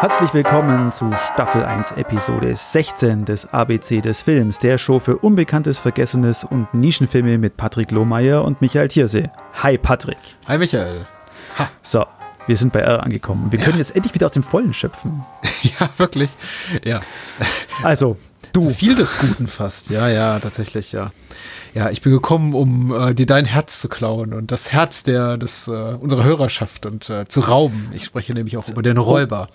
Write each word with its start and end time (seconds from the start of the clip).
Herzlich 0.00 0.32
willkommen 0.32 0.92
zu 0.92 1.12
Staffel 1.12 1.64
1, 1.64 1.90
Episode 1.96 2.54
16 2.54 3.24
des 3.24 3.52
ABC 3.52 4.00
des 4.00 4.22
Films, 4.22 4.60
der 4.60 4.78
Show 4.78 5.00
für 5.00 5.18
Unbekanntes, 5.18 5.78
Vergessenes 5.78 6.44
und 6.44 6.72
Nischenfilme 6.72 7.36
mit 7.36 7.56
Patrick 7.56 7.90
Lohmeier 7.90 8.44
und 8.44 8.60
Michael 8.60 8.86
Thiersee. 8.86 9.28
Hi 9.60 9.76
Patrick. 9.76 10.18
Hi 10.46 10.56
Michael. 10.56 11.04
Ha. 11.58 11.68
So, 11.82 12.06
wir 12.48 12.56
sind 12.56 12.72
bei 12.72 12.80
R 12.80 13.02
angekommen. 13.02 13.52
Wir 13.52 13.58
können 13.58 13.74
ja. 13.74 13.78
jetzt 13.78 13.94
endlich 13.94 14.14
wieder 14.14 14.26
aus 14.26 14.32
dem 14.32 14.42
Vollen 14.42 14.74
schöpfen. 14.74 15.24
Ja, 15.80 15.90
wirklich. 15.96 16.30
Ja. 16.84 17.00
Also, 17.82 18.16
du. 18.52 18.60
Zu 18.60 18.70
viel 18.70 18.94
des 18.94 19.18
Guten 19.18 19.48
fast. 19.48 19.90
Ja, 19.90 20.08
ja, 20.08 20.38
tatsächlich, 20.38 20.92
ja. 20.92 21.10
Ja, 21.74 21.90
ich 21.90 22.00
bin 22.00 22.12
gekommen, 22.12 22.54
um 22.54 22.94
äh, 22.94 23.12
dir 23.12 23.26
dein 23.26 23.44
Herz 23.44 23.80
zu 23.80 23.88
klauen 23.88 24.32
und 24.32 24.52
das 24.52 24.72
Herz 24.72 25.02
der, 25.02 25.36
des, 25.36 25.66
äh, 25.66 25.70
unserer 25.70 26.22
Hörerschaft 26.22 26.86
und 26.86 27.10
äh, 27.10 27.26
zu 27.26 27.40
rauben. 27.40 27.90
Ich 27.92 28.04
spreche 28.04 28.34
nämlich 28.34 28.56
auch 28.56 28.68
über 28.68 28.82
den 28.82 28.98
Räuber. 28.98 29.48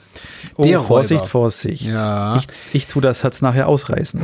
Oh, 0.55 0.63
der 0.63 0.81
Vorsicht, 0.81 1.21
Räuber. 1.21 1.30
Vorsicht. 1.30 1.88
Ja. 1.88 2.35
Ich, 2.35 2.47
ich 2.73 2.88
tue 2.88 3.02
das 3.02 3.23
Herz 3.23 3.41
nachher 3.41 3.67
ausreißen 3.67 4.21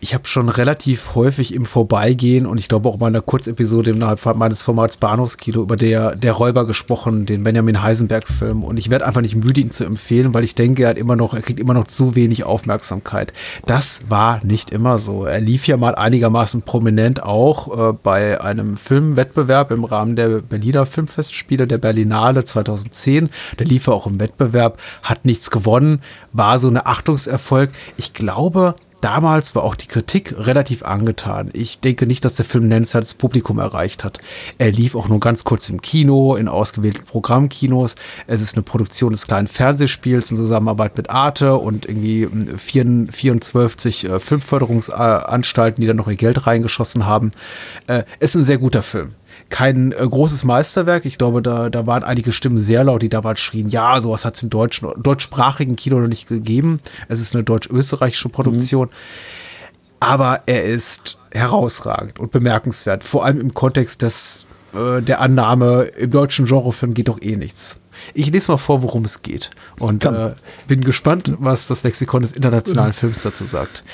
ich 0.00 0.14
habe 0.14 0.26
schon 0.26 0.48
relativ 0.48 1.14
häufig 1.14 1.54
im 1.54 1.66
Vorbeigehen 1.66 2.46
und 2.46 2.56
ich 2.56 2.68
glaube 2.68 2.88
auch 2.88 2.98
mal 2.98 3.08
in 3.08 3.14
einer 3.14 3.22
Kurzepisode 3.22 3.90
innerhalb 3.90 4.24
meines 4.34 4.62
Formats 4.62 4.96
Bahnhofskino 4.96 5.60
über 5.60 5.76
der, 5.76 6.16
der 6.16 6.32
Räuber 6.32 6.66
gesprochen, 6.66 7.26
den 7.26 7.44
Benjamin 7.44 7.82
Heisenberg-Film. 7.82 8.64
Und 8.64 8.78
ich 8.78 8.88
werde 8.88 9.06
einfach 9.06 9.20
nicht 9.20 9.36
müde, 9.36 9.60
ihn 9.60 9.70
zu 9.70 9.84
empfehlen, 9.84 10.32
weil 10.32 10.44
ich 10.44 10.54
denke, 10.54 10.84
er 10.84 10.90
hat 10.90 10.96
immer 10.96 11.16
noch, 11.16 11.34
er 11.34 11.42
kriegt 11.42 11.60
immer 11.60 11.74
noch 11.74 11.86
zu 11.86 12.14
wenig 12.14 12.44
Aufmerksamkeit. 12.44 13.34
Das 13.66 14.00
war 14.08 14.42
nicht 14.42 14.70
immer 14.70 14.98
so. 14.98 15.26
Er 15.26 15.40
lief 15.40 15.66
ja 15.66 15.76
mal 15.76 15.94
einigermaßen 15.94 16.62
prominent 16.62 17.22
auch 17.22 17.90
äh, 17.90 17.92
bei 17.92 18.40
einem 18.40 18.78
Filmwettbewerb 18.78 19.70
im 19.70 19.84
Rahmen 19.84 20.16
der 20.16 20.40
Berliner 20.40 20.86
Filmfestspiele 20.86 21.66
der 21.66 21.78
Berlinale 21.78 22.44
2010. 22.44 23.28
Der 23.58 23.66
lief 23.66 23.86
er 23.86 23.94
auch 23.94 24.06
im 24.06 24.18
Wettbewerb, 24.18 24.78
hat 25.02 25.26
nichts 25.26 25.50
gewonnen, 25.50 26.00
war 26.32 26.58
so 26.58 26.68
eine 26.68 26.86
Achtungserfolg. 26.86 27.70
Ich 27.98 28.14
glaube, 28.14 28.74
damals 29.00 29.54
war 29.54 29.62
auch 29.62 29.74
die 29.74 29.86
Kritik 29.86 30.34
relativ 30.36 30.82
angetan. 30.82 31.50
Ich 31.52 31.80
denke 31.80 32.06
nicht, 32.06 32.24
dass 32.24 32.34
der 32.34 32.44
Film 32.44 32.68
nennenswertes 32.68 33.14
Publikum 33.14 33.58
erreicht 33.58 34.04
hat. 34.04 34.18
Er 34.58 34.72
lief 34.72 34.94
auch 34.94 35.08
nur 35.08 35.20
ganz 35.20 35.44
kurz 35.44 35.68
im 35.68 35.80
Kino, 35.80 36.36
in 36.36 36.48
ausgewählten 36.48 37.04
Programmkinos. 37.04 37.96
Es 38.26 38.40
ist 38.40 38.54
eine 38.54 38.62
Produktion 38.62 39.12
des 39.12 39.26
kleinen 39.26 39.48
Fernsehspiels 39.48 40.30
in 40.30 40.36
Zusammenarbeit 40.36 40.96
mit 40.96 41.10
Arte 41.10 41.56
und 41.56 41.86
irgendwie 41.86 42.28
24 42.56 44.04
äh, 44.04 44.20
Filmförderungsanstalten, 44.20 45.80
die 45.80 45.86
dann 45.86 45.96
noch 45.96 46.08
ihr 46.08 46.16
Geld 46.16 46.46
reingeschossen 46.46 47.06
haben. 47.06 47.32
Äh, 47.86 48.04
ist 48.18 48.34
ein 48.34 48.44
sehr 48.44 48.58
guter 48.58 48.82
Film 48.82 49.14
kein 49.48 49.92
äh, 49.92 49.96
großes 49.96 50.44
Meisterwerk. 50.44 51.04
Ich 51.04 51.18
glaube, 51.18 51.42
da, 51.42 51.70
da 51.70 51.86
waren 51.86 52.02
einige 52.02 52.32
Stimmen 52.32 52.58
sehr 52.58 52.84
laut, 52.84 53.02
die 53.02 53.08
damals 53.08 53.40
schrien, 53.40 53.68
ja, 53.68 54.00
sowas 54.00 54.24
hat 54.24 54.36
es 54.36 54.42
im 54.42 54.50
deutschen, 54.50 54.88
deutschsprachigen 54.96 55.76
Kino 55.76 56.00
noch 56.00 56.08
nicht 56.08 56.28
gegeben. 56.28 56.80
Es 57.08 57.20
ist 57.20 57.34
eine 57.34 57.44
deutsch-österreichische 57.44 58.28
Produktion. 58.28 58.88
Mhm. 58.88 58.92
Aber 60.00 60.42
er 60.46 60.64
ist 60.64 61.18
herausragend 61.30 62.18
und 62.18 62.30
bemerkenswert, 62.30 63.04
vor 63.04 63.24
allem 63.24 63.40
im 63.40 63.52
Kontext 63.52 64.02
des, 64.02 64.46
äh, 64.72 65.02
der 65.02 65.20
Annahme, 65.20 65.82
im 65.96 66.10
deutschen 66.10 66.46
Genrefilm 66.46 66.94
geht 66.94 67.08
doch 67.08 67.20
eh 67.20 67.36
nichts. 67.36 67.78
Ich 68.14 68.30
lese 68.30 68.50
mal 68.50 68.56
vor, 68.56 68.82
worum 68.82 69.04
es 69.04 69.20
geht 69.20 69.50
und 69.78 70.06
äh, 70.06 70.34
bin 70.66 70.82
gespannt, 70.82 71.34
was 71.38 71.66
das 71.66 71.82
Lexikon 71.82 72.22
des 72.22 72.32
internationalen 72.32 72.94
Films 72.94 73.22
dazu 73.22 73.46
sagt. 73.46 73.84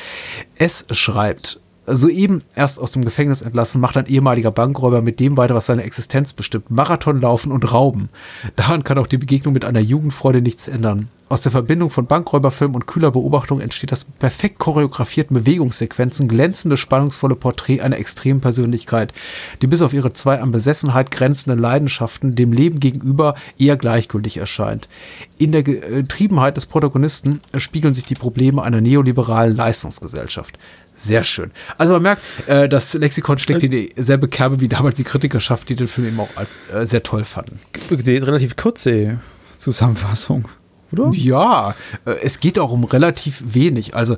Es 0.54 0.84
schreibt, 0.92 1.60
soeben 1.86 2.42
erst 2.54 2.80
aus 2.80 2.92
dem 2.92 3.04
Gefängnis 3.04 3.42
entlassen, 3.42 3.80
macht 3.80 3.96
ein 3.96 4.06
ehemaliger 4.06 4.50
Bankräuber 4.50 5.02
mit 5.02 5.20
dem 5.20 5.36
weiter, 5.36 5.54
was 5.54 5.66
seine 5.66 5.84
Existenz 5.84 6.32
bestimmt. 6.32 6.70
Marathon 6.70 7.20
laufen 7.20 7.52
und 7.52 7.72
rauben. 7.72 8.08
Daran 8.56 8.84
kann 8.84 8.98
auch 8.98 9.06
die 9.06 9.18
Begegnung 9.18 9.54
mit 9.54 9.64
einer 9.64 9.80
Jugendfreude 9.80 10.42
nichts 10.42 10.68
ändern. 10.68 11.08
Aus 11.28 11.40
der 11.40 11.50
Verbindung 11.50 11.90
von 11.90 12.06
Bankräuberfilm 12.06 12.76
und 12.76 12.86
kühler 12.86 13.10
Beobachtung 13.10 13.60
entsteht 13.60 13.90
das 13.90 14.04
perfekt 14.04 14.60
choreografierten 14.60 15.34
Bewegungssequenzen, 15.34 16.28
glänzende, 16.28 16.76
spannungsvolle 16.76 17.34
Porträt 17.34 17.80
einer 17.80 17.98
extremen 17.98 18.40
Persönlichkeit, 18.40 19.12
die 19.60 19.66
bis 19.66 19.82
auf 19.82 19.92
ihre 19.92 20.12
zwei 20.12 20.40
an 20.40 20.52
Besessenheit 20.52 21.10
grenzenden 21.10 21.58
Leidenschaften 21.58 22.36
dem 22.36 22.52
Leben 22.52 22.78
gegenüber 22.78 23.34
eher 23.58 23.76
gleichgültig 23.76 24.36
erscheint. 24.36 24.88
In 25.36 25.50
der 25.50 25.64
Getriebenheit 25.64 26.56
des 26.56 26.66
Protagonisten 26.66 27.40
spiegeln 27.56 27.92
sich 27.92 28.04
die 28.04 28.14
Probleme 28.14 28.62
einer 28.62 28.80
neoliberalen 28.80 29.56
Leistungsgesellschaft. 29.56 30.56
Sehr 30.96 31.22
schön. 31.24 31.50
Also 31.76 31.92
man 31.92 32.02
merkt, 32.02 32.22
äh, 32.46 32.68
das 32.68 32.94
Lexikon 32.94 33.38
schlägt 33.38 33.62
in 33.62 33.70
dieselbe 33.70 34.28
Kerbe 34.28 34.60
wie 34.60 34.68
damals 34.68 34.96
die 34.96 35.04
Kritikerschaft, 35.04 35.68
die 35.68 35.76
den 35.76 35.88
Film 35.88 36.08
eben 36.08 36.20
auch 36.20 36.30
als 36.36 36.58
äh, 36.72 36.86
sehr 36.86 37.02
toll 37.02 37.24
fanden. 37.24 37.60
Die 37.90 38.16
relativ 38.16 38.56
kurze 38.56 39.18
Zusammenfassung, 39.58 40.48
oder? 40.92 41.10
Ja, 41.12 41.74
äh, 42.06 42.12
es 42.22 42.40
geht 42.40 42.58
auch 42.58 42.72
um 42.72 42.84
relativ 42.84 43.42
wenig. 43.44 43.94
Also 43.94 44.16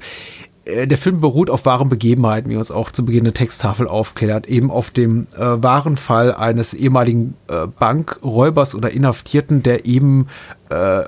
äh, 0.69 0.87
der 0.87 0.99
Film 0.99 1.21
beruht 1.21 1.51
auf 1.51 1.65
wahren 1.65 1.89
Begebenheiten, 1.89 2.51
wie 2.51 2.57
uns 2.57 2.71
auch 2.71 2.93
zu 2.93 3.05
Beginn 3.05 3.25
der 3.25 3.35
Texttafel 3.35 3.89
aufklärt, 3.89 4.47
eben 4.47 4.71
auf 4.71 4.91
dem 4.91 5.27
äh, 5.37 5.41
wahren 5.41 5.97
Fall 5.97 6.35
eines 6.35 6.75
ehemaligen 6.75 7.35
äh, 7.49 7.67
Bankräubers 7.67 8.75
oder 8.75 8.91
Inhaftierten, 8.91 9.63
der 9.63 9.87
eben 9.87 10.27
äh, 10.71 11.05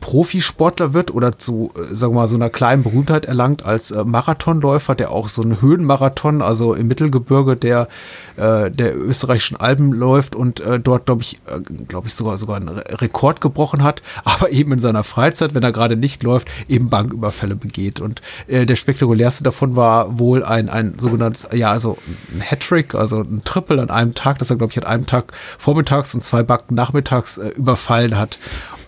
Profisportler 0.00 0.92
wird 0.92 1.12
oder 1.12 1.38
zu, 1.38 1.72
äh, 1.74 1.94
sagen 1.94 2.14
wir 2.14 2.20
mal, 2.20 2.28
so 2.28 2.36
einer 2.36 2.50
kleinen 2.50 2.82
Berühmtheit 2.82 3.24
erlangt 3.24 3.64
als 3.64 3.90
äh, 3.90 4.04
Marathonläufer, 4.04 4.94
der 4.94 5.10
auch 5.10 5.28
so 5.28 5.42
einen 5.42 5.60
Höhenmarathon, 5.60 6.42
also 6.42 6.74
im 6.74 6.88
Mittelgebirge 6.88 7.56
der, 7.56 7.88
äh, 8.36 8.70
der 8.70 8.96
österreichischen 8.96 9.56
Alpen 9.56 9.92
läuft 9.92 10.34
und 10.34 10.60
äh, 10.60 10.78
dort, 10.78 11.06
glaube 11.06 11.22
ich, 11.22 11.36
äh, 11.46 11.60
glaube 11.60 12.08
ich, 12.08 12.14
sogar, 12.14 12.36
sogar 12.36 12.56
einen 12.56 12.68
Rekord 12.68 13.40
gebrochen 13.40 13.82
hat, 13.82 14.02
aber 14.24 14.50
eben 14.50 14.72
in 14.72 14.80
seiner 14.80 15.04
Freizeit, 15.04 15.54
wenn 15.54 15.62
er 15.62 15.72
gerade 15.72 15.96
nicht 15.96 16.22
läuft, 16.22 16.48
eben 16.68 16.90
Banküberfälle 16.90 17.56
begeht. 17.56 18.00
Und 18.00 18.20
äh, 18.48 18.66
der 18.66 18.76
spektakulärste 18.76 19.44
davon 19.44 19.76
war 19.76 20.18
wohl 20.18 20.44
ein, 20.44 20.68
ein 20.68 20.98
sogenanntes, 20.98 21.48
ja, 21.52 21.70
also 21.70 21.96
ein 22.34 22.40
Hattrick, 22.40 22.94
also 22.94 23.20
ein 23.20 23.42
Triple 23.44 23.80
an 23.80 23.90
einem 23.90 24.14
Tag, 24.14 24.38
das 24.38 24.50
er, 24.50 24.56
glaube 24.56 24.72
ich, 24.72 24.78
an 24.78 24.84
einem 24.84 25.06
Tag 25.06 25.32
vormittags 25.58 26.14
und 26.14 26.22
zwei 26.22 26.42
Banken 26.42 26.74
nachmittags 26.74 27.38
äh, 27.38 27.48
überfallen 27.48 28.18
hat. 28.18 28.38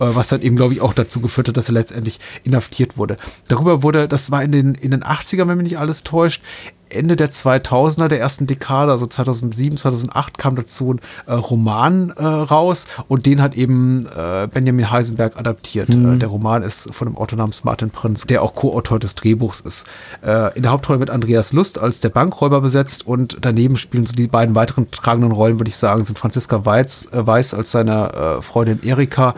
Äh, 0.03 0.15
was 0.15 0.29
dann 0.29 0.41
eben, 0.41 0.55
glaube 0.55 0.73
ich, 0.73 0.81
auch 0.81 0.93
dazu 0.93 1.19
geführt 1.19 1.47
hat, 1.47 1.57
dass 1.57 1.69
er 1.69 1.73
letztendlich 1.73 2.19
inhaftiert 2.43 2.97
wurde. 2.97 3.17
Darüber 3.47 3.83
wurde, 3.83 4.07
das 4.07 4.31
war 4.31 4.43
in 4.43 4.51
den, 4.51 4.75
in 4.75 4.91
den 4.91 5.03
80ern, 5.03 5.47
wenn 5.47 5.57
mich 5.57 5.71
nicht 5.71 5.79
alles 5.79 6.03
täuscht, 6.03 6.41
Ende 6.89 7.15
der 7.15 7.31
2000er, 7.31 8.07
der 8.07 8.19
ersten 8.19 8.47
Dekade, 8.47 8.91
also 8.91 9.07
2007, 9.07 9.77
2008 9.77 10.37
kam 10.37 10.55
dazu 10.55 10.93
ein 10.93 11.01
äh, 11.25 11.33
Roman 11.33 12.11
äh, 12.11 12.23
raus 12.23 12.87
und 13.07 13.25
den 13.25 13.41
hat 13.41 13.55
eben 13.55 14.05
äh, 14.07 14.47
Benjamin 14.47 14.91
Heisenberg 14.91 15.37
adaptiert. 15.37 15.89
Mhm. 15.89 16.19
der 16.19 16.29
Roman 16.29 16.61
ist 16.61 16.93
von 16.93 17.07
dem 17.07 17.17
Autor 17.17 17.37
namens 17.37 17.63
Martin 17.63 17.89
Prinz, 17.89 18.25
der 18.25 18.43
auch 18.43 18.53
Co-Autor 18.53 18.99
des 18.99 19.15
Drehbuchs 19.15 19.59
ist. 19.61 19.87
Äh, 20.21 20.55
in 20.55 20.63
der 20.63 20.71
Hauptrolle 20.71 20.99
mit 20.99 21.09
Andreas 21.09 21.51
Lust 21.51 21.79
als 21.79 21.99
der 21.99 22.09
Bankräuber 22.09 22.61
besetzt 22.61 23.07
und 23.07 23.37
daneben 23.41 23.75
spielen 23.75 24.05
so 24.05 24.13
die 24.13 24.27
beiden 24.27 24.55
weiteren 24.55 24.91
tragenden 24.91 25.31
Rollen, 25.31 25.59
würde 25.59 25.69
ich 25.69 25.77
sagen, 25.77 26.03
sind 26.03 26.19
Franziska 26.19 26.65
Weiz, 26.65 27.07
äh, 27.11 27.25
Weiß 27.25 27.53
als 27.53 27.71
seine 27.71 28.39
Freundin 28.41 28.83
Erika, 28.83 29.33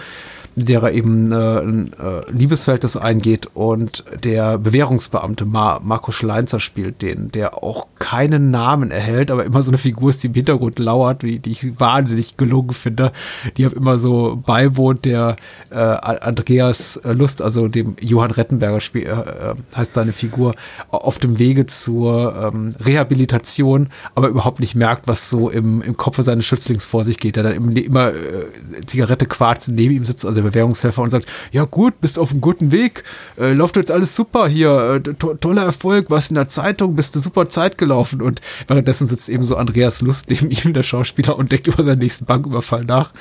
mit 0.56 0.70
der 0.70 0.82
er 0.84 0.92
eben 0.94 1.32
äh, 1.32 1.36
ein 1.36 1.92
äh, 1.94 2.32
Liebesverhältnis 2.32 2.96
eingeht 2.96 3.50
und 3.54 4.06
der 4.24 4.58
Bewährungsbeamte 4.58 5.46
Mar 5.46 5.82
Marco 5.84 6.12
Schleinzer 6.12 6.60
spielt 6.60 7.02
den, 7.02 7.32
der 7.32 7.62
auch 7.64 7.88
keinen 8.00 8.52
Namen 8.52 8.92
erhält, 8.92 9.32
aber 9.32 9.46
immer 9.46 9.62
so 9.62 9.72
eine 9.72 9.78
Figur 9.78 10.10
ist, 10.10 10.24
die 10.24 10.28
im 10.28 10.34
Hintergrund 10.34 10.80
lauert, 10.80 11.24
die, 11.24 11.40
die 11.40 11.52
ich 11.52 11.80
wahnsinnig 11.80 12.38
gelungen 12.38 12.74
finde. 12.74 13.12
Die 13.58 13.66
habe 13.66 13.76
immer 13.76 13.98
so 14.00 14.42
beiwohnt, 14.46 15.06
der 15.06 15.36
äh, 15.72 15.76
Andreas 15.76 17.00
Lust, 17.04 17.42
also 17.42 17.68
dem 17.68 17.96
Johann 18.00 18.32
Rettenberger 18.32 18.80
Spiel, 18.80 19.04
äh, 19.04 19.10
äh, 19.12 19.56
heißt 19.76 19.94
seine 19.94 20.14
Figur, 20.14 20.56
auf 20.90 21.20
dem 21.20 21.38
Wege 21.38 21.66
zur 21.66 22.52
ähm, 22.54 22.76
Rehabilitation, 22.80 23.90
aber 24.14 24.30
überhaupt 24.30 24.60
nicht 24.60 24.76
merkt, 24.76 25.08
was 25.08 25.30
so 25.30 25.50
im, 25.50 25.82
im 25.82 25.98
Kopf 25.98 26.22
seines 26.22 26.46
Schützlings 26.46 26.86
vor 26.86 27.04
sich 27.04 27.18
geht, 27.18 27.36
der 27.36 27.44
dann 27.44 27.54
immer, 27.54 27.76
immer 27.76 28.14
äh, 28.14 28.46
Zigarette 28.86 29.26
quarzen 29.26 29.76
neben 29.76 29.96
ihm 29.96 30.06
sitzt, 30.06 30.26
also 30.26 30.45
Bewährungshelfer 30.46 31.02
und 31.02 31.12
sagt, 31.12 31.28
ja 31.52 31.66
gut, 31.66 32.00
bist 32.02 32.18
auf 32.20 32.32
einem 32.32 32.42
guten 32.42 32.72
Weg, 32.72 33.04
äh, 33.38 33.54
läuft 33.54 33.76
jetzt 33.76 33.92
alles 33.92 34.16
super 34.16 34.48
hier, 34.48 35.02
äh, 35.06 35.14
to 35.14 35.34
toller 35.36 35.64
Erfolg, 35.64 36.10
was 36.10 36.30
in 36.30 36.36
der 36.36 36.48
Zeitung, 36.48 36.96
bist 36.96 37.16
du 37.16 37.20
super 37.20 37.50
Zeit 37.50 37.78
gelaufen 37.78 38.22
und 38.22 38.42
währenddessen 38.68 39.08
sitzt 39.08 39.30
eben 39.30 39.44
so 39.44 39.56
Andreas 39.56 40.02
Lust 40.02 40.30
neben 40.30 40.52
ihm, 40.52 40.74
der 40.74 40.84
Schauspieler, 40.84 41.38
und 41.38 41.52
denkt 41.52 41.68
über 41.68 41.84
seinen 41.84 42.00
nächsten 42.00 42.26
Banküberfall 42.26 42.86
nach. 42.86 43.12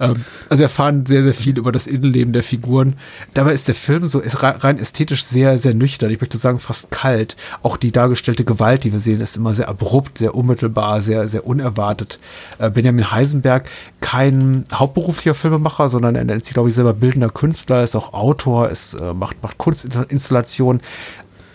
Ähm, 0.00 0.24
also 0.48 0.60
wir 0.60 0.66
erfahren 0.66 1.06
sehr, 1.06 1.22
sehr 1.22 1.34
viel 1.34 1.58
über 1.58 1.72
das 1.72 1.86
Innenleben 1.86 2.32
der 2.32 2.42
Figuren. 2.42 2.94
Dabei 3.34 3.52
ist 3.52 3.68
der 3.68 3.74
Film 3.74 4.06
so 4.06 4.22
rein 4.34 4.78
ästhetisch 4.78 5.24
sehr, 5.24 5.58
sehr 5.58 5.74
nüchtern, 5.74 6.10
ich 6.10 6.20
möchte 6.20 6.36
sagen 6.36 6.58
fast 6.58 6.90
kalt. 6.90 7.36
Auch 7.62 7.76
die 7.76 7.92
dargestellte 7.92 8.44
Gewalt, 8.44 8.84
die 8.84 8.92
wir 8.92 9.00
sehen, 9.00 9.20
ist 9.20 9.36
immer 9.36 9.54
sehr 9.54 9.68
abrupt, 9.68 10.18
sehr 10.18 10.34
unmittelbar, 10.34 11.02
sehr, 11.02 11.28
sehr 11.28 11.46
unerwartet. 11.46 12.18
Äh, 12.58 12.70
Benjamin 12.70 13.10
Heisenberg, 13.10 13.68
kein 14.00 14.64
hauptberuflicher 14.72 15.34
Filmemacher, 15.34 15.88
sondern 15.88 16.14
er 16.14 16.24
nennt 16.24 16.44
glaube 16.56 16.70
ich, 16.70 16.74
selber 16.74 16.94
bildender 16.94 17.28
Künstler, 17.28 17.82
ist 17.82 17.94
auch 17.94 18.14
Autor, 18.14 18.70
ist, 18.70 18.94
äh, 18.94 19.12
macht, 19.12 19.42
macht 19.42 19.58
Kunstinstallationen. 19.58 20.80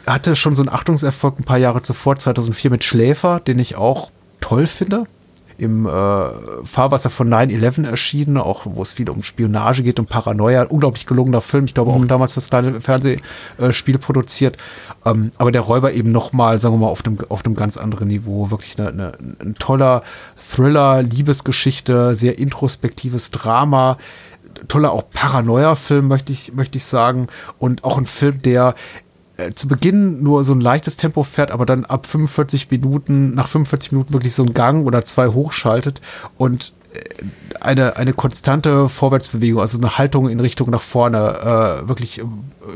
Hatte 0.05 0.35
schon 0.35 0.53
so 0.53 0.61
einen 0.61 0.69
Achtungserfolg 0.69 1.39
ein 1.39 1.43
paar 1.43 1.57
Jahre 1.57 1.81
zuvor, 1.81 2.17
2004 2.17 2.69
mit 2.69 2.83
Schläfer, 2.83 3.39
den 3.39 3.57
ich 3.57 3.75
auch 3.75 4.11
toll 4.41 4.67
finde. 4.67 5.05
im 5.57 5.87
äh, 5.87 5.89
Fahrwasser 6.65 7.09
von 7.09 7.33
9-11 7.33 7.87
erschienen, 7.87 8.37
auch 8.37 8.65
wo 8.65 8.83
es 8.83 8.93
viel 8.93 9.09
um 9.09 9.23
Spionage 9.23 9.81
geht 9.81 9.99
und 9.99 10.07
Paranoia. 10.07 10.65
Unglaublich 10.65 11.07
gelungener 11.07 11.41
Film, 11.41 11.65
ich 11.65 11.73
glaube 11.73 11.89
auch 11.89 11.97
mhm. 11.97 12.07
damals 12.07 12.33
fürs 12.33 12.51
kleine 12.51 12.79
Fernsehspiel 12.79 13.97
produziert. 13.97 14.57
Ähm, 15.03 15.31
aber 15.39 15.51
der 15.51 15.61
Räuber 15.61 15.93
eben 15.93 16.11
nochmal, 16.11 16.59
sagen 16.59 16.75
wir 16.75 16.79
mal, 16.85 16.91
auf 16.91 17.03
einem, 17.03 17.17
auf 17.29 17.43
einem 17.43 17.55
ganz 17.55 17.77
anderen 17.77 18.07
Niveau. 18.07 18.51
Wirklich 18.51 18.77
eine, 18.77 18.89
eine, 18.89 19.11
ein 19.39 19.55
toller 19.55 20.03
Thriller, 20.37 21.01
Liebesgeschichte, 21.01 22.15
sehr 22.15 22.37
introspektives 22.37 23.31
Drama 23.31 23.97
toller 24.67 24.91
auch 24.91 25.03
Paranoia-Film, 25.11 26.07
möchte 26.07 26.31
ich, 26.31 26.53
möchte 26.53 26.77
ich 26.77 26.85
sagen. 26.85 27.27
Und 27.59 27.83
auch 27.83 27.97
ein 27.97 28.05
Film, 28.05 28.41
der 28.41 28.75
äh, 29.37 29.51
zu 29.53 29.67
Beginn 29.67 30.21
nur 30.23 30.43
so 30.43 30.53
ein 30.53 30.61
leichtes 30.61 30.97
Tempo 30.97 31.23
fährt, 31.23 31.51
aber 31.51 31.65
dann 31.65 31.85
ab 31.85 32.05
45 32.05 32.69
Minuten, 32.69 33.33
nach 33.33 33.47
45 33.47 33.91
Minuten 33.93 34.13
wirklich 34.13 34.33
so 34.33 34.43
einen 34.43 34.53
Gang 34.53 34.85
oder 34.85 35.03
zwei 35.03 35.27
hochschaltet 35.27 36.01
und 36.37 36.73
eine, 37.61 37.95
eine 37.97 38.13
konstante 38.13 38.89
Vorwärtsbewegung, 38.89 39.61
also 39.61 39.77
eine 39.77 39.97
Haltung 39.97 40.29
in 40.29 40.39
Richtung 40.39 40.69
nach 40.69 40.81
vorne, 40.81 41.17
äh, 41.83 41.87
wirklich 41.87 42.19
äh, 42.19 42.23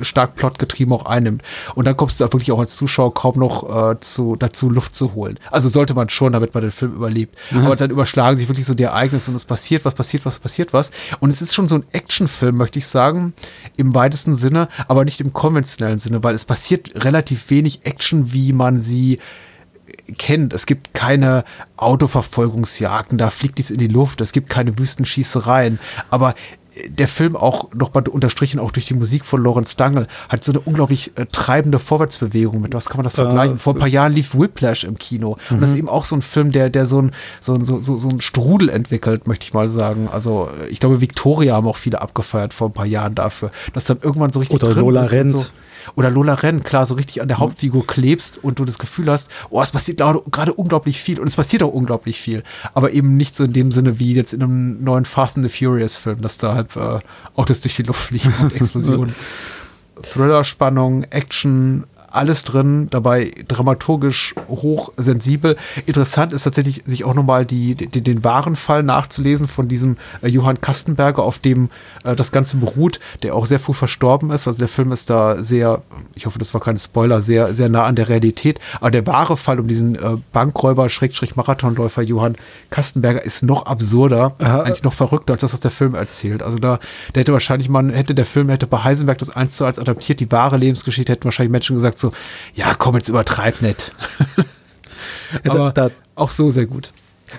stark 0.01 0.35
plotgetrieben 0.35 0.93
auch 0.93 1.05
einnimmt. 1.05 1.41
Und 1.73 1.85
dann 1.85 1.97
kommst 1.97 2.19
du 2.19 2.25
wirklich 2.25 2.51
auch 2.51 2.59
als 2.59 2.75
Zuschauer 2.75 3.13
kaum 3.13 3.39
noch 3.39 3.91
äh, 3.91 3.99
zu, 3.99 4.35
dazu, 4.35 4.69
Luft 4.69 4.95
zu 4.95 5.13
holen. 5.15 5.39
Also 5.51 5.69
sollte 5.69 5.93
man 5.95 6.09
schon, 6.09 6.33
damit 6.33 6.53
man 6.53 6.61
den 6.61 6.71
Film 6.71 6.93
überlebt. 6.93 7.35
Mhm. 7.51 7.65
Aber 7.65 7.75
dann 7.75 7.89
überschlagen 7.89 8.37
sich 8.37 8.47
wirklich 8.47 8.65
so 8.65 8.73
die 8.73 8.83
Ereignisse 8.83 9.31
und 9.31 9.35
es 9.35 9.45
passiert 9.45 9.85
was, 9.85 9.95
passiert 9.95 10.25
was, 10.25 10.39
passiert 10.39 10.73
was. 10.73 10.91
Und 11.19 11.29
es 11.29 11.41
ist 11.41 11.55
schon 11.55 11.67
so 11.67 11.75
ein 11.75 11.85
Actionfilm, 11.91 12.55
möchte 12.55 12.79
ich 12.79 12.87
sagen, 12.87 13.33
im 13.77 13.95
weitesten 13.95 14.35
Sinne, 14.35 14.69
aber 14.87 15.03
nicht 15.05 15.19
im 15.19 15.33
konventionellen 15.33 15.99
Sinne, 15.99 16.23
weil 16.23 16.35
es 16.35 16.45
passiert 16.45 17.03
relativ 17.03 17.49
wenig 17.49 17.85
Action, 17.85 18.33
wie 18.33 18.53
man 18.53 18.79
sie 18.79 19.19
kennt. 20.17 20.53
Es 20.53 20.65
gibt 20.65 20.93
keine 20.93 21.43
Autoverfolgungsjagden, 21.77 23.17
da 23.17 23.29
fliegt 23.29 23.57
dies 23.57 23.71
in 23.71 23.77
die 23.77 23.87
Luft, 23.87 24.21
es 24.21 24.31
gibt 24.31 24.49
keine 24.49 24.77
Wüstenschießereien, 24.77 25.79
aber 26.09 26.35
der 26.87 27.07
Film 27.07 27.35
auch 27.35 27.69
noch 27.73 27.93
mal 27.93 28.03
unterstrichen 28.07 28.59
auch 28.59 28.71
durch 28.71 28.85
die 28.85 28.93
Musik 28.93 29.23
von 29.23 29.41
Lawrence 29.43 29.77
Dangel 29.77 30.07
hat 30.27 30.43
so 30.43 30.51
eine 30.51 30.59
unglaublich 30.59 31.11
äh, 31.15 31.25
treibende 31.25 31.79
Vorwärtsbewegung 31.79 32.61
mit. 32.61 32.73
Was 32.73 32.89
kann 32.89 32.97
man 32.97 33.05
das 33.05 33.15
vergleichen? 33.15 33.57
Vor 33.57 33.75
ein 33.75 33.79
paar 33.79 33.87
Jahren 33.87 34.11
lief 34.11 34.35
Whiplash 34.35 34.83
im 34.83 34.97
Kino. 34.97 35.37
Mhm. 35.49 35.55
und 35.55 35.61
das 35.61 35.71
ist 35.71 35.77
eben 35.77 35.89
auch 35.89 36.05
so 36.05 36.15
ein 36.15 36.21
Film 36.21 36.51
der 36.51 36.69
der 36.69 36.85
so 36.85 37.01
ein 37.01 37.11
so 37.39 37.57
so 37.63 37.79
so, 37.79 37.97
so 37.97 38.09
ein 38.09 38.19
Strudel 38.19 38.69
entwickelt 38.69 39.27
möchte 39.27 39.45
ich 39.45 39.53
mal 39.53 39.67
sagen. 39.67 40.09
Also 40.11 40.49
ich 40.69 40.79
glaube 40.79 41.01
Victoria 41.01 41.55
haben 41.55 41.67
auch 41.67 41.77
viele 41.77 42.01
abgefeiert 42.01 42.53
vor 42.53 42.69
ein 42.69 42.73
paar 42.73 42.85
Jahren 42.85 43.15
dafür 43.15 43.51
dass 43.73 43.85
dann 43.85 43.99
irgendwann 44.01 44.33
so 44.33 44.39
richtig 44.39 44.61
oder 44.61 44.73
Lola 44.75 45.03
Rent 45.03 45.31
so, 45.31 45.45
oder 45.95 46.09
Lola 46.09 46.33
Renn, 46.33 46.63
klar, 46.63 46.85
so 46.85 46.95
richtig 46.95 47.21
an 47.21 47.27
der. 47.27 47.35
Hauptfigur 47.35 47.85
klebst 47.85 48.41
und 48.43 48.59
du 48.59 48.65
das 48.65 48.79
Gefühl 48.79 49.11
hast, 49.11 49.29
oh, 49.49 49.61
es 49.61 49.71
passiert 49.71 49.99
gerade 49.99 50.53
unglaublich 50.53 51.01
viel 51.01 51.19
und 51.19 51.27
es 51.27 51.35
passiert 51.35 51.63
auch 51.63 51.73
unglaublich 51.73 52.19
viel, 52.19 52.43
aber 52.73 52.91
eben 52.91 53.17
nicht 53.17 53.35
so 53.35 53.43
in 53.43 53.51
dem 53.51 53.71
Sinne 53.71 53.99
wie 53.99 54.13
jetzt 54.13 54.33
in 54.33 54.41
einem 54.41 54.83
neuen 54.83 55.05
Fast 55.05 55.37
and 55.37 55.49
the 55.49 55.65
Furious 55.65 55.97
Film, 55.97 56.21
dass 56.21 56.37
da 56.37 56.55
halt 56.55 56.75
äh, 56.75 56.99
Autos 57.35 57.61
durch 57.61 57.75
die 57.75 57.83
Luft 57.83 58.01
fliegen 58.01 58.33
und 58.41 58.55
Explosionen. 58.55 59.13
Thriller, 60.01 60.43
Spannung, 60.43 61.03
Action, 61.03 61.85
alles 62.15 62.43
drin, 62.43 62.87
dabei 62.89 63.31
dramaturgisch 63.47 64.35
hochsensibel. 64.47 65.57
Interessant 65.85 66.33
ist 66.33 66.43
tatsächlich, 66.43 66.81
sich 66.85 67.03
auch 67.03 67.13
nochmal 67.13 67.45
die, 67.45 67.75
die, 67.75 68.01
den 68.01 68.23
wahren 68.23 68.55
Fall 68.55 68.83
nachzulesen 68.83 69.47
von 69.47 69.67
diesem 69.67 69.97
äh, 70.21 70.27
Johann 70.27 70.61
Kastenberger, 70.61 71.23
auf 71.23 71.39
dem 71.39 71.69
äh, 72.03 72.15
das 72.15 72.31
Ganze 72.31 72.57
beruht, 72.57 72.99
der 73.23 73.35
auch 73.35 73.45
sehr 73.45 73.59
früh 73.59 73.73
verstorben 73.73 74.31
ist. 74.31 74.47
Also 74.47 74.59
der 74.59 74.67
Film 74.67 74.91
ist 74.91 75.09
da 75.09 75.43
sehr, 75.43 75.81
ich 76.15 76.25
hoffe, 76.25 76.39
das 76.39 76.53
war 76.53 76.61
kein 76.61 76.77
Spoiler, 76.77 77.21
sehr, 77.21 77.53
sehr 77.53 77.69
nah 77.69 77.83
an 77.83 77.95
der 77.95 78.09
Realität. 78.09 78.59
Aber 78.79 78.91
der 78.91 79.05
wahre 79.05 79.37
Fall 79.37 79.59
um 79.59 79.67
diesen 79.67 79.95
äh, 79.95 80.17
Bankräuber, 80.31 80.89
Schrägstrich 80.89 81.35
Marathonläufer 81.35 82.01
Johann 82.01 82.35
Kastenberger 82.69 83.23
ist 83.23 83.43
noch 83.43 83.65
absurder, 83.65 84.35
Aha. 84.39 84.61
eigentlich 84.61 84.83
noch 84.83 84.93
verrückter 84.93 85.33
als 85.33 85.41
das, 85.41 85.53
was 85.53 85.59
der 85.59 85.71
Film 85.71 85.95
erzählt. 85.95 86.43
Also 86.43 86.57
da, 86.57 86.79
der 87.13 87.21
hätte 87.21 87.33
wahrscheinlich 87.33 87.69
man, 87.69 87.89
hätte 87.89 88.15
der 88.15 88.25
Film, 88.25 88.49
hätte 88.49 88.67
bei 88.67 88.83
Heisenberg 88.83 89.17
das 89.17 89.29
eins 89.29 89.55
zu 89.57 89.65
eins 89.65 89.79
adaptiert, 89.79 90.19
die 90.19 90.31
wahre 90.31 90.57
Lebensgeschichte, 90.57 91.11
hätten 91.11 91.25
wahrscheinlich 91.25 91.51
Menschen 91.51 91.75
gesagt, 91.75 91.99
so, 91.99 92.04
ja, 92.53 92.73
komm, 92.75 92.95
jetzt 92.95 93.09
übertreib 93.09 93.61
nicht. 93.61 93.93
Aber 95.45 95.71
da, 95.71 95.89
da, 95.89 95.95
auch 96.15 96.29
so 96.29 96.51
sehr 96.51 96.65
gut. 96.65 96.91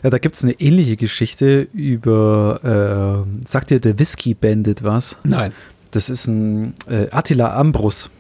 Ja, 0.03 0.11
da 0.11 0.19
gibt 0.19 0.35
es 0.35 0.43
eine 0.43 0.53
ähnliche 0.53 0.97
Geschichte 0.97 1.69
über, 1.73 3.25
äh, 3.25 3.47
sagt 3.47 3.71
dir 3.71 3.81
der 3.81 3.99
Whisky 3.99 4.35
Bandit 4.35 4.83
was? 4.83 5.17
Nein. 5.25 5.53
Das 5.91 6.11
ist 6.11 6.27
ein 6.27 6.75
äh, 6.89 7.09
Attila 7.11 7.57
Ambrus, 7.57 8.11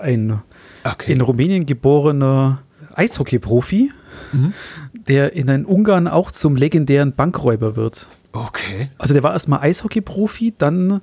ein 0.00 0.42
okay. 0.84 1.12
in 1.12 1.20
Rumänien 1.20 1.66
geborener 1.66 2.62
Eishockey-Profi, 2.94 3.92
mhm. 4.32 4.54
der 4.92 5.34
in 5.34 5.64
Ungarn 5.64 6.08
auch 6.08 6.30
zum 6.30 6.56
legendären 6.56 7.14
Bankräuber 7.14 7.76
wird. 7.76 8.08
Okay. 8.32 8.88
Also 8.98 9.14
der 9.14 9.22
war 9.22 9.32
erstmal 9.32 9.60
Eishockey-Profi, 9.60 10.54
dann 10.56 11.00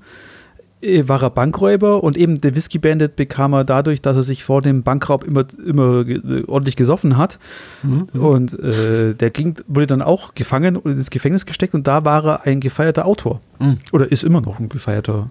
war 0.82 1.24
er 1.24 1.30
Bankräuber 1.32 2.04
und 2.04 2.18
eben 2.18 2.40
der 2.40 2.56
Whisky 2.56 2.78
Bandit 2.78 3.16
bekam 3.16 3.54
er 3.54 3.64
dadurch, 3.64 4.02
dass 4.02 4.16
er 4.16 4.24
sich 4.24 4.44
vor 4.44 4.62
dem 4.62 4.84
Bankraub 4.84 5.24
immer, 5.24 5.46
immer 5.66 6.06
ordentlich 6.48 6.76
gesoffen 6.76 7.18
hat. 7.18 7.40
Mhm. 7.82 8.10
Und 8.14 8.60
äh, 8.60 9.16
der 9.16 9.32
ging, 9.32 9.56
wurde 9.68 9.88
dann 9.88 10.02
auch 10.02 10.36
gefangen 10.36 10.76
und 10.78 10.92
ins 10.92 11.10
Gefängnis 11.10 11.46
gesteckt 11.46 11.74
und 11.74 11.88
da 11.88 12.06
war 12.06 12.26
er 12.26 12.46
ein 12.46 12.60
gefeierter 12.60 13.06
Autor. 13.06 13.42
Mhm. 13.60 13.80
Oder 13.92 14.12
ist 14.12 14.24
immer 14.24 14.42
noch 14.42 14.60
ein 14.60 14.70
gefeierter 14.70 15.30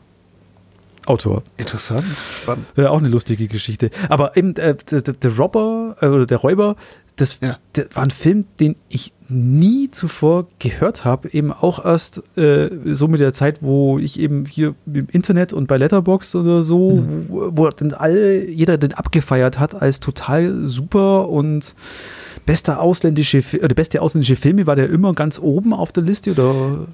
Autor. 1.07 1.45
Interessant, 1.57 2.05
spannend. 2.43 2.67
Ja, 2.77 2.91
auch 2.91 2.99
eine 2.99 3.09
lustige 3.09 3.47
Geschichte. 3.47 3.91
Aber 4.09 4.37
eben 4.37 4.57
äh, 4.57 4.75
der, 4.91 5.01
der, 5.03 5.37
Robber 5.37 5.97
äh, 6.01 6.07
oder 6.07 6.27
der 6.27 6.39
Räuber, 6.39 6.75
das, 7.15 7.39
ja. 7.41 7.59
das 7.75 7.87
war 7.95 8.03
ein 8.03 8.11
Film, 8.11 8.45
den 8.59 8.75
ich 8.89 9.13
nie 9.29 9.91
zuvor 9.91 10.47
gehört 10.59 11.05
habe, 11.05 11.31
eben 11.33 11.53
auch 11.53 11.85
erst 11.85 12.23
äh, 12.37 12.69
so 12.85 13.09
mit 13.09 13.21
der 13.21 13.33
Zeit, 13.33 13.63
wo 13.63 13.99
ich 13.99 14.21
eben 14.21 14.45
hier 14.47 14.75
im 14.87 15.09
Internet 15.11 15.53
und 15.53 15.67
bei 15.67 15.77
Letterboxd 15.77 16.37
oder 16.37 16.63
so, 16.63 16.97
mhm. 16.97 17.27
wo, 17.29 17.51
wo 17.53 17.69
dann 17.69 17.93
alle, 17.93 18.49
jeder 18.49 18.79
den 18.79 18.95
abgefeiert 18.95 19.59
hat 19.59 19.81
als 19.81 20.01
total 20.01 20.67
super 20.67 21.29
und 21.29 21.75
bester 22.47 22.81
ausländische 22.81 23.43
oder 23.63 23.75
beste 23.75 24.01
ausländische 24.01 24.37
Filme 24.37 24.67
war 24.67 24.77
der 24.77 24.89
immer 24.89 25.13
ganz 25.15 25.39
oben 25.39 25.73
auf 25.73 25.93
der 25.93 26.05
Liste 26.05 26.31
oder 26.31 26.87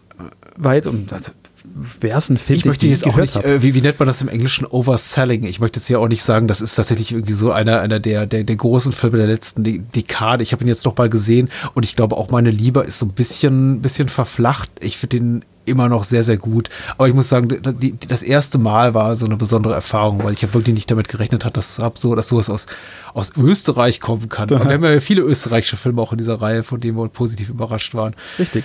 weit 0.56 0.86
und 0.86 1.12
also, 1.12 1.32
wäre 2.00 2.18
es 2.18 2.28
ein 2.28 2.36
Film, 2.36 2.58
ich 2.58 2.64
möchte 2.64 2.86
jetzt 2.86 3.06
auch 3.06 3.16
nicht, 3.16 3.36
äh, 3.36 3.62
wie, 3.62 3.74
wie 3.74 3.80
nennt 3.80 3.98
man 3.98 4.08
das 4.08 4.20
im 4.22 4.28
Englischen, 4.28 4.66
Overselling. 4.66 5.44
Ich 5.44 5.60
möchte 5.60 5.78
jetzt 5.78 5.86
hier 5.86 6.00
auch 6.00 6.08
nicht 6.08 6.22
sagen, 6.22 6.48
das 6.48 6.60
ist 6.60 6.74
tatsächlich 6.74 7.12
irgendwie 7.12 7.32
so 7.32 7.52
einer, 7.52 7.80
einer 7.80 8.00
der, 8.00 8.26
der, 8.26 8.44
der 8.44 8.56
großen 8.56 8.92
Filme 8.92 9.18
der 9.18 9.26
letzten 9.26 9.64
De 9.64 9.78
Dekade. 9.78 10.42
Ich 10.42 10.52
habe 10.52 10.64
ihn 10.64 10.68
jetzt 10.68 10.84
noch 10.84 10.96
mal 10.96 11.08
gesehen 11.08 11.48
und 11.74 11.84
ich 11.84 11.96
glaube 11.96 12.16
auch 12.16 12.30
meine 12.30 12.50
Liebe 12.50 12.80
ist 12.80 12.98
so 12.98 13.06
ein 13.06 13.12
bisschen, 13.12 13.80
bisschen 13.80 14.08
verflacht. 14.08 14.70
Ich 14.80 14.98
finde 14.98 15.18
den 15.18 15.44
immer 15.64 15.88
noch 15.88 16.02
sehr, 16.02 16.24
sehr 16.24 16.38
gut. 16.38 16.68
Aber 16.98 17.06
ich 17.06 17.14
muss 17.14 17.28
sagen, 17.28 17.48
die, 17.48 17.92
die, 17.96 18.08
das 18.08 18.24
erste 18.24 18.58
Mal 18.58 18.94
war 18.94 19.14
so 19.14 19.26
eine 19.26 19.36
besondere 19.36 19.74
Erfahrung, 19.74 20.24
weil 20.24 20.32
ich 20.32 20.42
habe 20.42 20.54
wirklich 20.54 20.74
nicht 20.74 20.90
damit 20.90 21.06
gerechnet 21.06 21.44
hat, 21.44 21.56
dass, 21.56 21.78
hab 21.78 21.98
so, 21.98 22.16
dass 22.16 22.28
sowas 22.28 22.50
aus, 22.50 22.66
aus 23.14 23.32
Österreich 23.36 24.00
kommen 24.00 24.28
kann. 24.28 24.50
Aber 24.52 24.64
wir 24.64 24.74
haben 24.74 24.84
ja 24.84 24.98
viele 24.98 25.22
österreichische 25.22 25.76
Filme 25.76 26.02
auch 26.02 26.10
in 26.10 26.18
dieser 26.18 26.40
Reihe, 26.40 26.64
von 26.64 26.80
denen 26.80 26.98
wir 26.98 27.08
positiv 27.08 27.48
überrascht 27.48 27.94
waren. 27.94 28.14
Richtig 28.40 28.64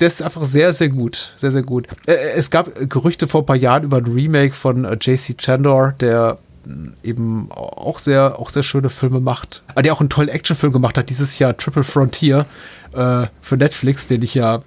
der 0.00 0.08
ist 0.08 0.22
einfach 0.22 0.44
sehr, 0.44 0.72
sehr 0.72 0.88
gut. 0.88 1.34
Sehr, 1.36 1.52
sehr 1.52 1.62
gut. 1.62 1.86
Äh, 2.06 2.14
es 2.36 2.50
gab 2.50 2.70
Gerüchte 2.88 3.28
vor 3.28 3.42
ein 3.42 3.46
paar 3.46 3.56
Jahren 3.56 3.84
über 3.84 3.98
ein 3.98 4.06
Remake 4.06 4.54
von 4.54 4.84
äh, 4.84 4.96
JC 5.00 5.36
Chandor, 5.38 5.94
der 6.00 6.38
mm, 6.64 6.88
eben 7.02 7.50
auch 7.52 7.98
sehr, 7.98 8.38
auch 8.38 8.50
sehr 8.50 8.62
schöne 8.62 8.90
Filme 8.90 9.20
macht. 9.20 9.62
Der 9.82 9.92
auch 9.92 10.00
einen 10.00 10.10
tollen 10.10 10.28
Actionfilm 10.28 10.72
gemacht 10.72 10.98
hat, 10.98 11.10
dieses 11.10 11.38
Jahr 11.38 11.56
Triple 11.56 11.84
Frontier 11.84 12.46
äh, 12.92 13.26
für 13.40 13.56
Netflix, 13.56 14.06
den 14.06 14.22
ich 14.22 14.34
ja 14.34 14.60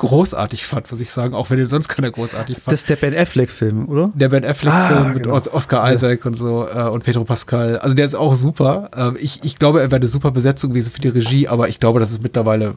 großartig 0.00 0.64
fand, 0.64 0.90
muss 0.90 1.00
ich 1.00 1.10
sagen, 1.10 1.34
auch 1.34 1.50
wenn 1.50 1.58
den 1.58 1.66
sonst 1.66 1.88
keiner 1.88 2.10
großartig 2.10 2.56
fand. 2.56 2.72
Das 2.72 2.80
ist 2.80 2.88
der 2.88 2.96
Ben 2.96 3.14
Affleck-Film, 3.14 3.86
oder? 3.86 4.10
Der 4.14 4.30
Ben 4.30 4.46
Affleck-Film 4.46 4.98
ah, 4.98 5.08
mit 5.12 5.24
genau. 5.24 5.34
Oscar 5.34 5.92
Isaac 5.92 6.20
ja. 6.20 6.26
und 6.26 6.34
so 6.34 6.66
äh, 6.66 6.84
und 6.84 7.04
Pedro 7.04 7.24
Pascal. 7.24 7.76
Also 7.76 7.94
der 7.94 8.06
ist 8.06 8.14
auch 8.14 8.34
super. 8.34 8.90
Ähm, 8.96 9.18
ich, 9.20 9.40
ich 9.44 9.58
glaube, 9.58 9.80
er 9.82 9.90
wäre 9.90 10.00
eine 10.00 10.08
super 10.08 10.30
Besetzung 10.30 10.70
gewesen 10.70 10.90
für 10.90 11.00
die 11.00 11.08
Regie, 11.08 11.48
aber 11.48 11.68
ich 11.68 11.80
glaube, 11.80 12.00
das 12.00 12.10
ist 12.12 12.22
mittlerweile 12.22 12.76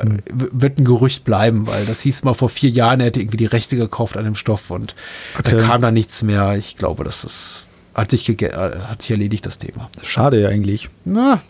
hm. 0.00 0.22
wird 0.28 0.78
ein 0.78 0.84
Gerücht 0.84 1.24
bleiben, 1.24 1.66
weil 1.66 1.86
das 1.86 2.00
hieß 2.00 2.24
mal 2.24 2.34
vor 2.34 2.48
vier 2.48 2.70
Jahren, 2.70 3.00
er 3.00 3.06
hätte 3.06 3.20
irgendwie 3.20 3.36
die 3.36 3.46
Rechte 3.46 3.76
gekauft 3.76 4.16
an 4.16 4.24
dem 4.24 4.36
Stoff 4.36 4.70
und 4.70 4.94
okay. 5.38 5.56
da 5.56 5.62
kam 5.62 5.82
da 5.82 5.90
nichts 5.90 6.22
mehr. 6.22 6.54
Ich 6.56 6.76
glaube, 6.76 7.04
das 7.04 7.24
ist, 7.24 7.66
hat 7.94 8.10
sich, 8.10 8.28
hat 8.28 9.02
sich 9.02 9.10
erledigt, 9.10 9.46
das 9.46 9.58
Thema. 9.58 9.88
Schade 10.02 10.40
ja 10.40 10.48
eigentlich. 10.48 10.88
Na, 11.04 11.40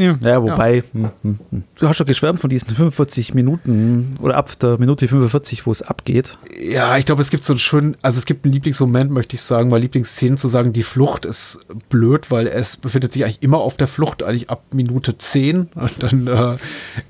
ja, 0.00 0.18
ja 0.22 0.42
wobei, 0.42 0.76
ja. 0.76 0.82
Hm, 0.92 1.10
hm, 1.22 1.38
hm. 1.50 1.64
du 1.78 1.88
hast 1.88 1.96
schon 1.96 2.06
geschwärmt 2.06 2.40
von 2.40 2.50
diesen 2.50 2.70
45 2.70 3.34
Minuten 3.34 4.16
oder 4.20 4.36
ab 4.36 4.58
der 4.58 4.78
Minute 4.78 5.06
45, 5.06 5.66
wo 5.66 5.70
es 5.70 5.82
abgeht. 5.82 6.38
Ja, 6.60 6.96
ich 6.96 7.06
glaube, 7.06 7.22
es 7.22 7.30
gibt 7.30 7.44
so 7.44 7.52
einen 7.52 7.58
schönen, 7.58 7.96
also 8.02 8.18
es 8.18 8.26
gibt 8.26 8.44
einen 8.44 8.52
Lieblingsmoment, 8.54 9.10
möchte 9.10 9.36
ich 9.36 9.42
sagen, 9.42 9.70
weil 9.70 9.82
Lieblingsszenen 9.82 10.38
zu 10.38 10.48
sagen, 10.48 10.72
die 10.72 10.82
Flucht 10.82 11.24
ist 11.24 11.60
blöd, 11.88 12.30
weil 12.30 12.46
es 12.46 12.76
befindet 12.76 13.12
sich 13.12 13.24
eigentlich 13.24 13.42
immer 13.42 13.58
auf 13.58 13.76
der 13.76 13.86
Flucht, 13.86 14.22
eigentlich 14.22 14.50
ab 14.50 14.62
Minute 14.72 15.18
10 15.18 15.70
und 15.74 16.02
dann 16.02 16.26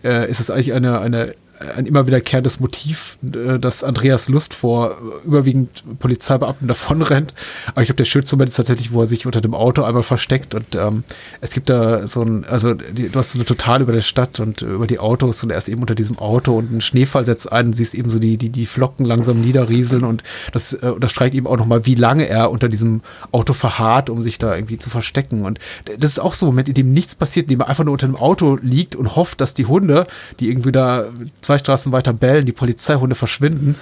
äh, 0.03 0.09
äh 0.09 0.31
ist 0.31 0.41
es 0.41 0.51
eigentlich 0.51 0.73
eine, 0.73 1.01
eine 1.01 1.33
ein 1.77 1.87
immer 1.87 2.07
wiederkehrendes 2.07 2.61
Motiv, 2.61 3.19
äh, 3.23 3.59
dass 3.59 3.85
Andreas 3.85 4.29
Lust 4.29 4.55
vor 4.55 4.97
überwiegend 5.25 5.85
Polizeibeamten 5.99 6.69
davonrennt. 6.69 7.35
Aber 7.67 7.83
ich 7.83 7.89
glaube, 7.89 7.97
der 7.97 8.05
schönste 8.05 8.37
Moment 8.37 8.51
ist 8.51 8.57
tatsächlich, 8.57 8.93
wo 8.93 9.01
er 9.01 9.07
sich 9.07 9.27
unter 9.27 9.41
dem 9.41 9.55
Auto 9.55 9.83
einmal 9.83 10.03
versteckt 10.03 10.55
und 10.55 10.75
ähm, 10.75 11.05
es 11.41 11.53
gibt 11.53 11.69
da 11.69 12.07
so 12.07 12.23
ein, 12.23 12.45
also 12.47 12.75
die, 12.75 13.09
du 13.09 13.19
hast 13.19 13.33
so 13.33 13.39
eine 13.39 13.45
Total 13.45 13.83
über 13.83 13.93
der 13.93 14.01
Stadt 14.01 14.41
und 14.41 14.63
über 14.63 14.87
die 14.87 14.99
Autos 14.99 15.43
und 15.45 15.51
er 15.51 15.59
ist 15.59 15.69
eben 15.69 15.81
unter 15.81 15.95
diesem 15.95 16.19
Auto 16.19 16.57
und 16.57 16.73
ein 16.73 16.81
Schneefall 16.81 17.25
setzt 17.27 17.53
ein 17.53 17.67
und 17.67 17.73
siehst 17.75 17.95
eben 17.95 18.11
so 18.11 18.19
die, 18.19 18.39
die, 18.39 18.51
die 18.51 18.67
Flocken 18.67 19.05
langsam 19.05 19.41
niederrieseln 19.41 20.05
und 20.05 20.23
das 20.53 20.73
äh, 20.73 20.87
unterstreicht 20.87 21.35
eben 21.35 21.47
auch 21.47 21.57
nochmal, 21.57 21.85
wie 21.87 21.95
lange 21.95 22.27
er 22.27 22.51
unter 22.51 22.69
diesem 22.69 23.03
Auto 23.33 23.53
verharrt, 23.53 24.09
um 24.09 24.23
sich 24.23 24.39
da 24.39 24.55
irgendwie 24.55 24.79
zu 24.79 24.91
verstecken. 24.91 25.45
Und 25.45 25.59
das 25.99 26.13
ist 26.13 26.19
auch 26.21 26.35
so 26.35 26.47
ein 26.47 26.51
Moment, 26.51 26.69
in 26.69 26.75
dem 26.75 26.93
nichts 26.93 27.15
passiert, 27.15 27.45
in 27.45 27.51
dem 27.51 27.61
er 27.61 27.69
einfach 27.69 27.85
nur 27.85 27.93
unter 27.93 28.07
dem 28.07 28.17
Auto 28.17 28.57
liegt 28.63 28.97
und 28.97 29.17
hofft, 29.17 29.41
dass 29.41 29.55
die 29.55 29.67
Hunde, 29.67 30.07
die 30.39 30.49
irgendwie 30.49 30.73
da 30.73 31.05
zwei 31.51 31.59
Straßen 31.59 31.91
weiter 31.91 32.13
bellen, 32.13 32.47
die 32.47 32.53
Polizeihunde 32.53 33.17
verschwinden. 33.17 33.75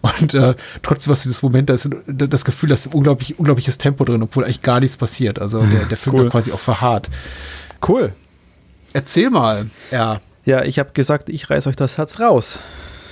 Und 0.00 0.32
äh, 0.32 0.54
trotzdem 0.82 1.12
was 1.12 1.22
dieses 1.22 1.42
Moment, 1.42 1.68
da 1.68 1.74
ist 1.74 1.90
das 2.06 2.46
Gefühl, 2.46 2.70
da 2.70 2.74
ist 2.74 2.94
unglaublich, 2.94 3.38
unglaubliches 3.38 3.76
Tempo 3.76 4.04
drin, 4.04 4.22
obwohl 4.22 4.44
eigentlich 4.44 4.62
gar 4.62 4.80
nichts 4.80 4.96
passiert. 4.96 5.38
Also 5.38 5.60
der, 5.72 5.84
der 5.84 5.98
Film 5.98 6.16
cool. 6.16 6.30
quasi 6.30 6.52
auch 6.52 6.60
verharrt. 6.60 7.10
Cool. 7.86 8.12
Erzähl 8.94 9.28
mal, 9.28 9.66
ja. 9.90 10.20
Ja, 10.46 10.64
ich 10.64 10.78
habe 10.78 10.92
gesagt, 10.94 11.28
ich 11.28 11.50
reiß 11.50 11.66
euch 11.66 11.76
das 11.76 11.98
Herz 11.98 12.18
raus. 12.20 12.58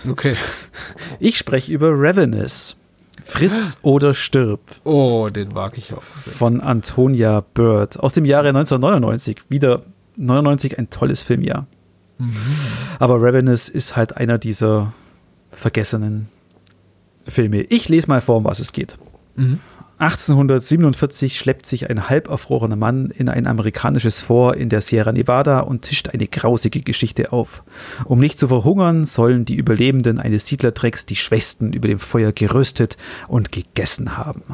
Okay. 0.08 0.34
Ich 1.20 1.36
spreche 1.36 1.72
über 1.72 1.90
Ravenous. 1.92 2.76
Friss 3.22 3.76
oder 3.82 4.14
stirb. 4.14 4.60
Oh, 4.84 5.28
den 5.28 5.48
mag 5.48 5.76
ich 5.76 5.92
auch. 5.92 6.02
Sehr. 6.16 6.32
Von 6.32 6.60
Antonia 6.60 7.44
Bird 7.52 7.98
aus 7.98 8.14
dem 8.14 8.24
Jahre 8.24 8.48
1999. 8.48 9.50
Wieder 9.50 9.82
99 10.16 10.78
ein 10.78 10.88
tolles 10.88 11.22
Filmjahr. 11.22 11.66
Mhm. 12.18 12.36
Aber 12.98 13.16
Ravenous 13.20 13.68
ist 13.68 13.96
halt 13.96 14.16
einer 14.16 14.38
dieser 14.38 14.92
vergessenen 15.52 16.28
Filme. 17.26 17.62
Ich 17.62 17.88
lese 17.88 18.08
mal 18.08 18.20
vor, 18.20 18.36
um 18.36 18.44
was 18.44 18.60
es 18.60 18.72
geht. 18.72 18.98
Mhm. 19.36 19.60
1847 19.98 21.36
schleppt 21.36 21.66
sich 21.66 21.90
ein 21.90 22.08
halberfrorener 22.08 22.76
Mann 22.76 23.10
in 23.10 23.28
ein 23.28 23.48
amerikanisches 23.48 24.20
Fort 24.20 24.56
in 24.56 24.68
der 24.68 24.80
Sierra 24.80 25.10
Nevada 25.10 25.60
und 25.60 25.82
tischt 25.82 26.08
eine 26.10 26.28
grausige 26.28 26.82
Geschichte 26.82 27.32
auf. 27.32 27.64
Um 28.04 28.20
nicht 28.20 28.38
zu 28.38 28.46
verhungern, 28.46 29.04
sollen 29.04 29.44
die 29.44 29.56
Überlebenden 29.56 30.20
eines 30.20 30.46
Siedlertrecks 30.46 31.04
die 31.04 31.16
Schwächsten 31.16 31.72
über 31.72 31.88
dem 31.88 31.98
Feuer 31.98 32.30
geröstet 32.30 32.96
und 33.26 33.50
gegessen 33.50 34.16
haben. 34.16 34.44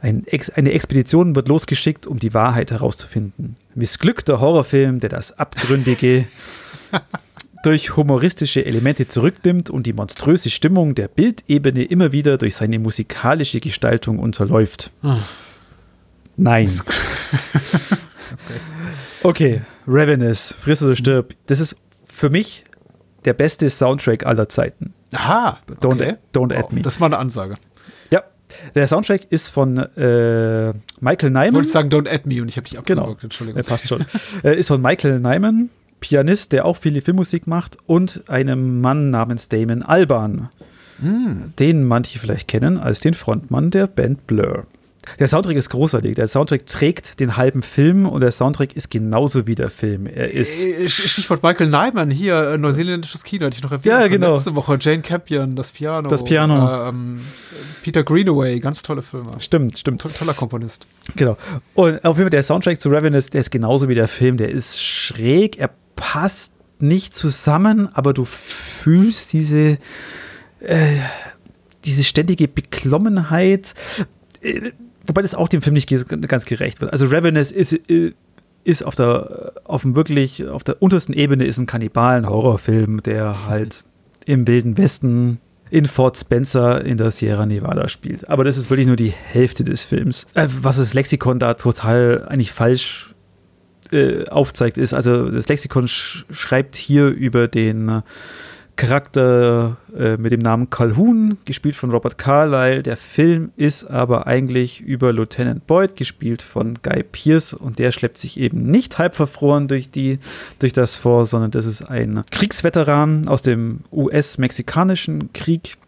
Ein 0.00 0.26
Ex 0.26 0.50
eine 0.50 0.72
Expedition 0.72 1.34
wird 1.34 1.48
losgeschickt, 1.48 2.06
um 2.06 2.18
die 2.18 2.34
Wahrheit 2.34 2.70
herauszufinden. 2.70 3.56
Missglückter 3.74 4.40
Horrorfilm, 4.40 5.00
der 5.00 5.08
das 5.10 5.38
Abgründige 5.38 6.26
durch 7.62 7.96
humoristische 7.96 8.64
Elemente 8.64 9.08
zurücknimmt 9.08 9.70
und 9.70 9.86
die 9.86 9.92
monströse 9.92 10.50
Stimmung 10.50 10.94
der 10.94 11.08
Bildebene 11.08 11.82
immer 11.84 12.12
wieder 12.12 12.38
durch 12.38 12.56
seine 12.56 12.78
musikalische 12.78 13.60
Gestaltung 13.60 14.18
unterläuft. 14.18 14.92
Oh. 15.02 15.16
Nein. 16.36 16.70
okay. 16.70 18.00
okay, 19.22 19.62
Ravenous, 19.86 20.54
Friss 20.58 20.82
oder 20.82 20.94
stirb. 20.94 21.34
Das 21.46 21.60
ist 21.60 21.76
für 22.04 22.30
mich 22.30 22.64
der 23.24 23.32
beste 23.32 23.68
Soundtrack 23.70 24.26
aller 24.26 24.48
Zeiten. 24.48 24.92
Aha, 25.12 25.58
okay. 25.70 25.78
don't, 25.80 26.16
don't 26.32 26.56
add 26.56 26.74
me. 26.74 26.82
Das 26.82 27.00
war 27.00 27.06
eine 27.06 27.18
Ansage. 27.18 27.56
Der 28.74 28.86
Soundtrack 28.86 29.26
ist 29.30 29.48
von 29.48 29.76
äh, 29.76 30.72
Michael 31.00 31.30
Nyman. 31.30 31.46
Ich 31.46 31.52
wollte 31.54 31.68
sagen, 31.68 31.88
don't 31.88 32.08
add 32.12 32.22
me 32.28 32.42
und 32.42 32.48
ich 32.48 32.56
habe 32.56 32.68
dich 32.68 32.78
abgewürgt, 32.78 33.06
genau. 33.06 33.16
Entschuldigung. 33.22 33.60
Er 33.60 33.64
passt 33.64 33.88
schon. 33.88 34.04
äh, 34.42 34.58
ist 34.58 34.68
von 34.68 34.80
Michael 34.80 35.20
Nyman, 35.20 35.70
Pianist, 36.00 36.52
der 36.52 36.64
auch 36.64 36.76
viele 36.76 37.00
Filmmusik 37.00 37.46
macht, 37.46 37.78
und 37.86 38.28
einem 38.28 38.80
Mann 38.80 39.10
namens 39.10 39.48
Damon 39.48 39.82
Alban, 39.82 40.50
mm. 41.00 41.54
den 41.58 41.84
manche 41.84 42.18
vielleicht 42.18 42.48
kennen 42.48 42.78
als 42.78 43.00
den 43.00 43.14
Frontmann 43.14 43.70
der 43.70 43.86
Band 43.86 44.26
Blur. 44.26 44.66
Der 45.18 45.28
Soundtrack 45.28 45.56
ist 45.56 45.70
großartig. 45.70 46.14
Der 46.14 46.28
Soundtrack 46.28 46.66
trägt 46.66 47.20
den 47.20 47.36
halben 47.36 47.62
Film 47.62 48.06
und 48.06 48.20
der 48.20 48.30
Soundtrack 48.32 48.74
ist 48.74 48.90
genauso 48.90 49.46
wie 49.46 49.54
der 49.54 49.70
Film. 49.70 50.06
Er 50.06 50.30
ist 50.30 50.64
äh, 50.64 50.88
Stichwort 50.88 51.42
Michael 51.42 51.68
Nyman 51.68 52.10
hier, 52.10 52.52
äh, 52.52 52.58
neuseeländisches 52.58 53.24
Kino, 53.24 53.46
hatte 53.46 53.56
ich 53.56 53.62
noch 53.62 53.72
erwähnt. 53.72 53.86
Ja, 53.86 54.06
genau. 54.08 54.32
Letzte 54.32 54.54
Woche 54.54 54.78
Jane 54.80 55.02
Campion, 55.02 55.56
das 55.56 55.72
Piano. 55.72 56.08
Das 56.08 56.24
Piano. 56.24 56.88
Ähm, 56.88 57.20
Peter 57.82 58.02
Greenaway, 58.02 58.58
ganz 58.60 58.82
tolle 58.82 59.02
Filme. 59.02 59.26
Stimmt, 59.38 59.78
stimmt. 59.78 60.00
To 60.00 60.08
toller 60.08 60.34
Komponist. 60.34 60.86
Genau. 61.14 61.36
Und 61.74 62.04
auf 62.04 62.16
jeden 62.16 62.26
Fall 62.26 62.30
der 62.30 62.42
Soundtrack 62.42 62.80
zu 62.80 62.90
Ravenous, 62.90 63.30
der 63.30 63.40
ist 63.40 63.50
genauso 63.50 63.88
wie 63.88 63.94
der 63.94 64.08
Film. 64.08 64.36
Der 64.36 64.50
ist 64.50 64.82
schräg, 64.82 65.58
er 65.58 65.70
passt 65.94 66.52
nicht 66.78 67.14
zusammen, 67.14 67.88
aber 67.94 68.12
du 68.12 68.24
fühlst 68.24 69.32
diese, 69.32 69.78
äh, 70.60 70.96
diese 71.84 72.04
ständige 72.04 72.48
Beklommenheit. 72.48 73.74
Wobei 75.06 75.22
das 75.22 75.34
auch 75.34 75.48
dem 75.48 75.62
Film 75.62 75.74
nicht 75.74 75.88
ganz 75.88 76.44
gerecht 76.44 76.80
wird. 76.80 76.92
Also 76.92 77.06
Ravenous 77.06 77.50
ist, 77.52 77.72
äh, 77.72 78.12
ist 78.64 78.84
auf 78.84 78.94
der, 78.94 79.52
auf 79.64 79.82
dem 79.82 79.94
wirklich, 79.94 80.46
auf 80.46 80.64
der 80.64 80.82
untersten 80.82 81.12
Ebene 81.12 81.44
ist 81.44 81.58
ein 81.58 81.66
Kannibalen-Horrorfilm, 81.66 83.02
der 83.02 83.46
halt 83.48 83.84
im 84.26 84.46
Wilden 84.46 84.76
Westen 84.76 85.38
in 85.70 85.86
Fort 85.86 86.16
Spencer 86.16 86.84
in 86.84 86.96
der 86.96 87.10
Sierra 87.10 87.46
Nevada 87.46 87.88
spielt. 87.88 88.28
Aber 88.28 88.44
das 88.44 88.56
ist 88.56 88.70
wirklich 88.70 88.86
nur 88.86 88.96
die 88.96 89.10
Hälfte 89.10 89.64
des 89.64 89.82
Films. 89.82 90.26
Äh, 90.34 90.48
was 90.62 90.76
das 90.76 90.94
Lexikon 90.94 91.38
da 91.38 91.54
total 91.54 92.26
eigentlich 92.28 92.52
falsch 92.52 93.14
äh, 93.92 94.28
aufzeigt, 94.28 94.78
ist, 94.78 94.94
also 94.94 95.28
das 95.30 95.48
Lexikon 95.48 95.88
sch 95.88 96.24
schreibt 96.30 96.76
hier 96.76 97.08
über 97.08 97.48
den 97.48 97.88
äh, 97.88 98.02
Charakter 98.76 99.78
äh, 99.96 100.18
mit 100.18 100.32
dem 100.32 100.40
Namen 100.40 100.68
Calhoun, 100.68 101.38
gespielt 101.46 101.74
von 101.76 101.90
Robert 101.90 102.18
Carlyle. 102.18 102.82
Der 102.82 102.98
Film 102.98 103.50
ist 103.56 103.84
aber 103.84 104.26
eigentlich 104.26 104.82
über 104.82 105.12
Lieutenant 105.12 105.66
Boyd, 105.66 105.96
gespielt 105.96 106.42
von 106.42 106.74
Guy 106.82 107.02
Pierce, 107.02 107.54
und 107.54 107.78
der 107.78 107.90
schleppt 107.90 108.18
sich 108.18 108.38
eben 108.38 108.70
nicht 108.70 108.98
halb 108.98 109.14
verfroren 109.14 109.66
durch, 109.66 109.90
die, 109.90 110.18
durch 110.58 110.74
das 110.74 110.94
vor, 110.94 111.24
sondern 111.24 111.50
das 111.50 111.64
ist 111.64 111.82
ein 111.82 112.24
Kriegsveteran 112.30 113.28
aus 113.28 113.40
dem 113.40 113.80
US-mexikanischen 113.90 115.32
Krieg, 115.32 115.78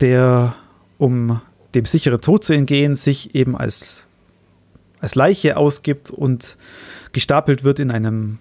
der, 0.00 0.54
um 0.96 1.42
dem 1.74 1.84
sicheren 1.84 2.22
Tod 2.22 2.44
zu 2.44 2.54
entgehen, 2.54 2.94
sich 2.94 3.34
eben 3.34 3.56
als, 3.56 4.06
als 5.00 5.14
Leiche 5.14 5.58
ausgibt 5.58 6.10
und 6.10 6.56
gestapelt 7.12 7.62
wird 7.62 7.78
in 7.78 7.90
einem 7.90 8.38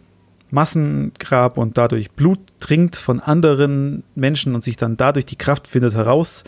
Massengrab 0.56 1.58
und 1.60 1.78
dadurch 1.78 2.10
Blut 2.12 2.40
trinkt 2.60 2.96
von 2.96 3.20
anderen 3.20 4.04
Menschen 4.16 4.56
und 4.56 4.64
sich 4.64 4.78
dann 4.78 4.98
dadurch 4.98 5.28
die 5.28 5.36
Kraft 5.36 5.68
findet, 5.68 5.94
heraus 5.94 6.44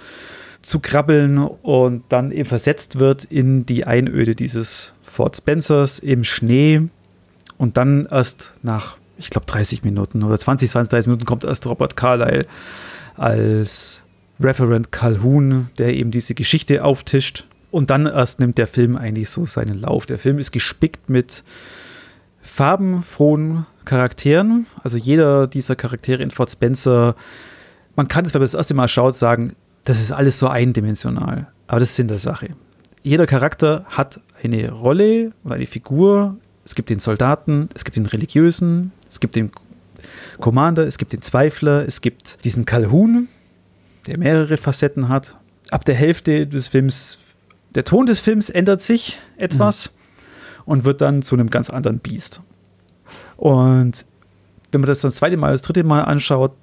zu 0.62 0.80
krabbeln 0.80 1.38
und 1.38 2.04
dann 2.10 2.32
eben 2.32 2.46
versetzt 2.46 3.00
wird 3.00 3.24
in 3.26 3.66
die 3.66 3.86
Einöde 3.86 4.34
dieses 4.34 4.94
Fort 5.04 5.38
Spencers 5.38 6.00
im 6.00 6.24
Schnee 6.24 6.82
und 7.58 7.78
dann 7.78 8.08
erst 8.10 8.56
nach, 8.64 8.98
ich 9.18 9.30
glaube, 9.30 9.46
30 9.46 9.84
Minuten 9.84 10.24
oder 10.24 10.38
20, 10.38 10.70
20, 10.70 10.90
30 10.90 11.08
Minuten 11.08 11.26
kommt 11.26 11.44
erst 11.44 11.68
Robert 11.68 11.96
Carlyle 11.96 12.48
als 13.16 14.04
Referent 14.40 14.92
Calhoun, 14.92 15.70
der 15.78 15.96
eben 15.96 16.12
diese 16.12 16.36
Geschichte 16.36 16.84
auftischt. 16.84 17.46
Und 17.72 17.90
dann 17.90 18.06
erst 18.06 18.40
nimmt 18.40 18.58
der 18.58 18.68
Film 18.68 18.96
eigentlich 18.96 19.30
so 19.30 19.46
seinen 19.46 19.82
Lauf. 19.82 20.06
Der 20.06 20.18
Film 20.18 20.40
ist 20.40 20.52
gespickt 20.52 21.10
mit 21.10 21.44
farbenfrohen 22.42 23.66
Charakteren. 23.88 24.68
Also 24.84 24.98
jeder 24.98 25.48
dieser 25.48 25.76
Charaktere 25.76 26.22
in 26.22 26.32
Fort 26.32 26.52
Spencer, 26.52 27.16
man 27.96 28.08
kann 28.08 28.26
es, 28.26 28.34
wenn 28.34 28.42
man 28.42 28.46
das 28.46 28.54
erste 28.54 28.74
Mal 28.74 28.88
schaut, 28.88 29.16
sagen, 29.16 29.56
das 29.86 30.00
ist 30.00 30.12
alles 30.12 30.38
so 30.38 30.48
eindimensional. 30.48 31.48
Aber 31.68 31.80
das 31.80 31.90
ist 31.90 31.96
Sinn 31.96 32.08
der 32.08 32.20
Sache. 32.20 32.50
Jeder 33.02 33.26
Charakter 33.26 33.86
hat 33.90 34.20
eine 34.44 34.72
Rolle 34.72 35.32
oder 35.44 35.56
eine 35.56 35.66
Figur. 35.66 36.38
Es 36.66 36.76
gibt 36.76 36.90
den 36.90 37.00
Soldaten, 37.00 37.70
es 37.74 37.86
gibt 37.86 37.96
den 37.96 38.06
Religiösen, 38.06 38.92
es 39.08 39.20
gibt 39.20 39.36
den 39.36 39.52
Commander, 40.40 40.86
es 40.86 40.98
gibt 40.98 41.14
den 41.14 41.22
Zweifler, 41.22 41.86
es 41.88 42.02
gibt 42.02 42.44
diesen 42.44 42.66
Calhoun, 42.66 43.30
der 44.06 44.18
mehrere 44.18 44.58
Facetten 44.58 45.08
hat. 45.10 45.38
Ab 45.72 45.86
der 45.86 45.96
Hälfte 45.96 46.46
des 46.46 46.68
Films, 46.68 47.20
der 47.74 47.86
Ton 47.86 48.06
des 48.06 48.20
Films 48.20 48.50
ändert 48.50 48.82
sich 48.82 49.18
etwas. 49.38 49.88
Mhm 49.88 49.98
und 50.68 50.84
wird 50.84 51.02
dann 51.02 51.22
zu 51.24 51.34
einem 51.34 51.50
ganz 51.50 51.70
anderen 51.72 52.00
Biest. 52.00 52.42
Und 53.38 54.06
wenn 54.72 54.82
man 54.82 54.88
das 54.88 55.00
das 55.00 55.16
zweite 55.16 55.38
Mal, 55.38 55.52
das 55.52 55.62
dritte 55.62 55.84
Mal 55.84 56.02
anschaut, 56.02 56.54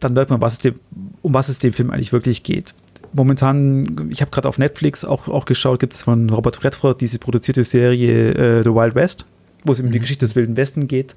dann 0.00 0.14
merkt 0.14 0.30
man, 0.30 0.40
was 0.40 0.58
dem, 0.58 0.80
um 1.22 1.32
was 1.32 1.48
es 1.48 1.60
dem 1.60 1.72
Film 1.72 1.90
eigentlich 1.90 2.12
wirklich 2.12 2.42
geht. 2.42 2.74
Momentan, 3.12 4.08
ich 4.10 4.20
habe 4.20 4.30
gerade 4.30 4.48
auf 4.48 4.58
Netflix 4.58 5.04
auch, 5.04 5.28
auch 5.28 5.44
geschaut, 5.44 5.80
gibt 5.80 5.94
es 5.94 6.02
von 6.02 6.30
Robert 6.30 6.62
Redford 6.64 7.00
diese 7.00 7.18
produzierte 7.18 7.64
Serie 7.64 8.32
äh, 8.32 8.64
The 8.64 8.70
Wild 8.70 8.94
West, 8.94 9.26
wo 9.64 9.72
es 9.72 9.80
um 9.80 9.86
mhm. 9.86 9.92
die 9.92 9.98
Geschichte 10.00 10.26
des 10.26 10.36
Wilden 10.36 10.56
Westen 10.56 10.88
geht. 10.88 11.14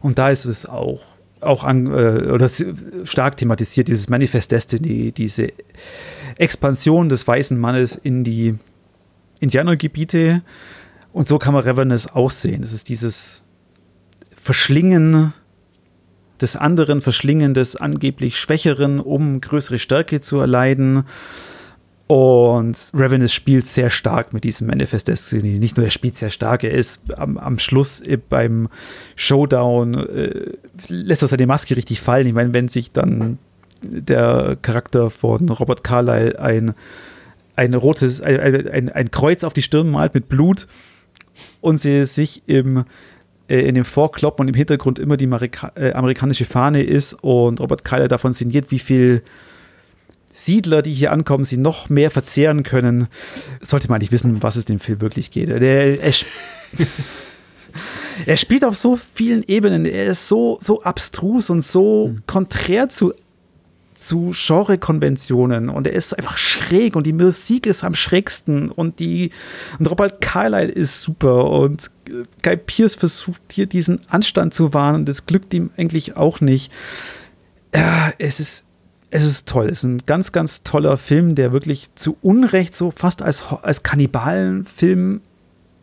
Und 0.00 0.18
da 0.18 0.30
ist 0.30 0.44
es 0.44 0.66
auch, 0.66 1.00
auch 1.40 1.64
an, 1.64 1.86
äh, 1.86 2.30
oder 2.30 2.48
stark 3.04 3.36
thematisiert, 3.36 3.88
dieses 3.88 4.08
Manifest 4.08 4.52
Destiny, 4.52 5.12
diese 5.12 5.52
Expansion 6.36 7.08
des 7.08 7.26
weißen 7.26 7.58
Mannes 7.58 7.96
in 7.96 8.24
die 8.24 8.54
Indianergebiete 9.40 10.42
und 11.12 11.28
so 11.28 11.38
kann 11.38 11.52
man 11.52 11.62
Revenance 11.62 12.14
aussehen. 12.14 12.62
Es 12.62 12.72
ist 12.72 12.88
dieses 12.88 13.42
Verschlingen 14.42 15.32
des 16.40 16.56
anderen 16.56 17.00
Verschlingen 17.00 17.54
des 17.54 17.76
angeblich 17.76 18.40
Schwächeren, 18.40 18.98
um 18.98 19.40
größere 19.40 19.78
Stärke 19.78 20.20
zu 20.20 20.40
erleiden. 20.40 21.04
Und 22.08 22.76
Ravenous 22.92 23.32
spielt 23.32 23.64
sehr 23.64 23.88
stark 23.88 24.32
mit 24.32 24.42
diesem 24.42 24.66
Manifest 24.66 25.06
Destiny. 25.06 25.60
Nicht 25.60 25.76
nur 25.76 25.86
er 25.86 25.92
spielt 25.92 26.16
sehr 26.16 26.30
stark, 26.30 26.64
er 26.64 26.72
ist 26.72 27.16
am, 27.16 27.38
am 27.38 27.60
Schluss 27.60 28.02
beim 28.28 28.68
Showdown, 29.14 29.94
äh, 29.94 30.50
lässt 30.88 31.22
er 31.22 31.28
seine 31.28 31.46
Maske 31.46 31.76
richtig 31.76 32.00
fallen. 32.00 32.26
Ich 32.26 32.34
meine, 32.34 32.52
wenn 32.52 32.66
sich 32.66 32.90
dann 32.90 33.38
der 33.80 34.56
Charakter 34.60 35.08
von 35.08 35.48
Robert 35.50 35.84
Carlyle 35.84 36.40
ein, 36.40 36.74
ein 37.54 37.74
rotes, 37.74 38.20
ein, 38.20 38.66
ein, 38.68 38.88
ein 38.88 39.10
Kreuz 39.12 39.44
auf 39.44 39.52
die 39.52 39.62
Stirn 39.62 39.88
malt 39.88 40.14
mit 40.14 40.28
Blut 40.28 40.66
und 41.60 41.76
sie 41.76 42.04
sich 42.06 42.42
im 42.46 42.84
in 43.48 43.74
dem 43.74 43.84
Vorkloppen 43.84 44.44
und 44.44 44.48
im 44.48 44.54
Hintergrund 44.54 44.98
immer 44.98 45.16
die 45.16 45.26
Amerika 45.26 45.72
äh, 45.74 45.92
amerikanische 45.92 46.44
Fahne 46.44 46.82
ist 46.82 47.14
und 47.22 47.60
Robert 47.60 47.84
Carlyle 47.84 48.08
davon 48.08 48.32
sinniert, 48.32 48.70
wie 48.70 48.78
viel 48.78 49.22
Siedler, 50.32 50.82
die 50.82 50.92
hier 50.92 51.12
ankommen, 51.12 51.44
sie 51.44 51.58
noch 51.58 51.90
mehr 51.90 52.10
verzehren 52.10 52.62
können, 52.62 53.08
sollte 53.60 53.88
man 53.88 54.00
nicht 54.00 54.12
wissen, 54.12 54.34
um 54.34 54.42
was 54.42 54.56
es 54.56 54.64
dem 54.64 54.78
Film 54.78 55.00
wirklich 55.00 55.30
geht. 55.30 55.48
Der, 55.48 55.60
er, 55.60 55.98
er, 58.26 58.36
spielt 58.36 58.64
auf 58.64 58.76
so 58.76 58.96
vielen 58.96 59.42
Ebenen. 59.42 59.84
Er 59.84 60.06
ist 60.06 60.28
so, 60.28 60.56
so 60.60 60.82
abstrus 60.82 61.50
und 61.50 61.60
so 61.60 62.08
mhm. 62.08 62.22
konträr 62.26 62.88
zu, 62.88 63.12
zu 64.06 64.32
Genrekonventionen. 64.34 65.68
Und 65.68 65.86
er 65.86 65.92
ist 65.92 66.14
einfach 66.14 66.36
schräg 66.36 66.96
und 66.96 67.06
die 67.06 67.12
Musik 67.12 67.66
ist 67.66 67.84
am 67.84 67.94
schrägsten 67.94 68.70
und 68.70 68.98
die 68.98 69.30
und 69.78 69.90
Robert 69.90 70.20
Carlyle 70.20 70.70
ist 70.70 71.02
super 71.02 71.50
und 71.50 71.90
Guy 72.42 72.56
Pierce 72.56 72.94
versucht 72.94 73.40
hier 73.52 73.66
diesen 73.66 74.00
Anstand 74.08 74.54
zu 74.54 74.74
wahren 74.74 74.96
und 74.96 75.08
das 75.08 75.26
glückt 75.26 75.54
ihm 75.54 75.70
eigentlich 75.76 76.16
auch 76.16 76.40
nicht. 76.40 76.72
Ja, 77.74 78.12
es 78.18 78.40
ist 78.40 78.64
es 79.14 79.24
ist 79.24 79.46
toll. 79.46 79.68
Es 79.68 79.78
ist 79.78 79.84
ein 79.84 79.98
ganz, 80.06 80.32
ganz 80.32 80.62
toller 80.62 80.96
Film, 80.96 81.34
der 81.34 81.52
wirklich 81.52 81.94
zu 81.94 82.16
Unrecht 82.22 82.74
so 82.74 82.90
fast 82.90 83.20
als, 83.20 83.44
als 83.62 83.82
Kannibalenfilm 83.82 85.20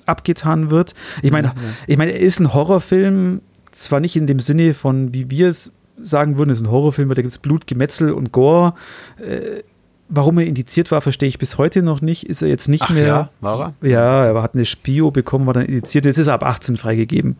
abgetan 0.07 0.71
wird. 0.71 0.95
Ich 1.21 1.31
meine, 1.31 1.49
ja, 1.49 1.53
ja. 1.55 1.69
ich 1.85 1.97
meine, 1.97 2.13
er 2.13 2.21
ist 2.21 2.39
ein 2.39 2.55
Horrorfilm, 2.55 3.41
zwar 3.71 3.99
nicht 3.99 4.15
in 4.15 4.25
dem 4.25 4.39
Sinne 4.39 4.73
von, 4.73 5.13
wie 5.13 5.29
wir 5.29 5.47
es 5.47 5.71
sagen 6.01 6.38
würden, 6.38 6.50
es 6.50 6.60
ist 6.60 6.68
ein 6.68 6.72
Horrorfilm, 6.72 7.10
weil 7.10 7.15
da 7.15 7.22
gibt 7.22 7.32
es 7.32 7.38
Blut, 7.38 7.68
Gemetzel 7.68 8.12
und 8.12 8.32
Gore. 8.32 8.74
Äh, 9.18 9.63
warum 10.08 10.38
er 10.39 10.46
indiziert 10.46 10.91
war, 10.91 11.01
verstehe 11.01 11.29
ich 11.29 11.39
bis 11.39 11.58
heute 11.58 11.82
noch 11.84 12.01
nicht. 12.01 12.27
Ist 12.27 12.41
er 12.41 12.48
jetzt 12.48 12.68
nicht 12.68 12.84
Ach 12.84 12.94
mehr. 12.94 13.08
Ja, 13.08 13.29
war 13.41 13.74
er? 13.82 13.88
Ja, 13.88 14.25
er 14.25 14.41
hat 14.41 14.56
eine 14.56 14.65
Spio 14.65 15.12
bekommen, 15.12 15.46
war 15.46 15.53
dann 15.53 15.65
indiziert. 15.65 16.06
Jetzt 16.06 16.18
ist 16.18 16.27
er 16.27 16.34
ab 16.34 16.44
18 16.44 16.77
freigegeben. 16.77 17.38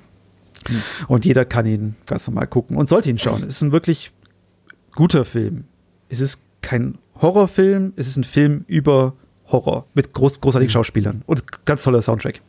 Hm. 0.68 0.82
Und 1.08 1.25
jeder 1.25 1.46
kann 1.46 1.66
ihn 1.66 1.96
ganz 2.06 2.28
normal 2.28 2.48
gucken 2.48 2.78
und 2.78 2.89
sollte 2.89 3.10
ihn 3.10 3.18
schauen. 3.18 3.42
Es 3.44 3.56
ist 3.56 3.62
ein 3.62 3.72
wirklich 3.72 4.12
guter 4.96 5.24
Film 5.24 5.66
es 6.10 6.20
ist 6.20 6.42
kein 6.62 6.98
Horrorfilm, 7.22 7.94
es 7.96 8.08
ist 8.08 8.18
ein 8.18 8.24
Film 8.24 8.66
über 8.68 9.13
Horror 9.51 9.86
mit 9.94 10.13
groß, 10.13 10.41
großartigen 10.41 10.70
mhm. 10.70 10.74
Schauspielern 10.74 11.22
und 11.25 11.65
ganz 11.65 11.84
toller 11.84 12.01
Soundtrack. 12.01 12.41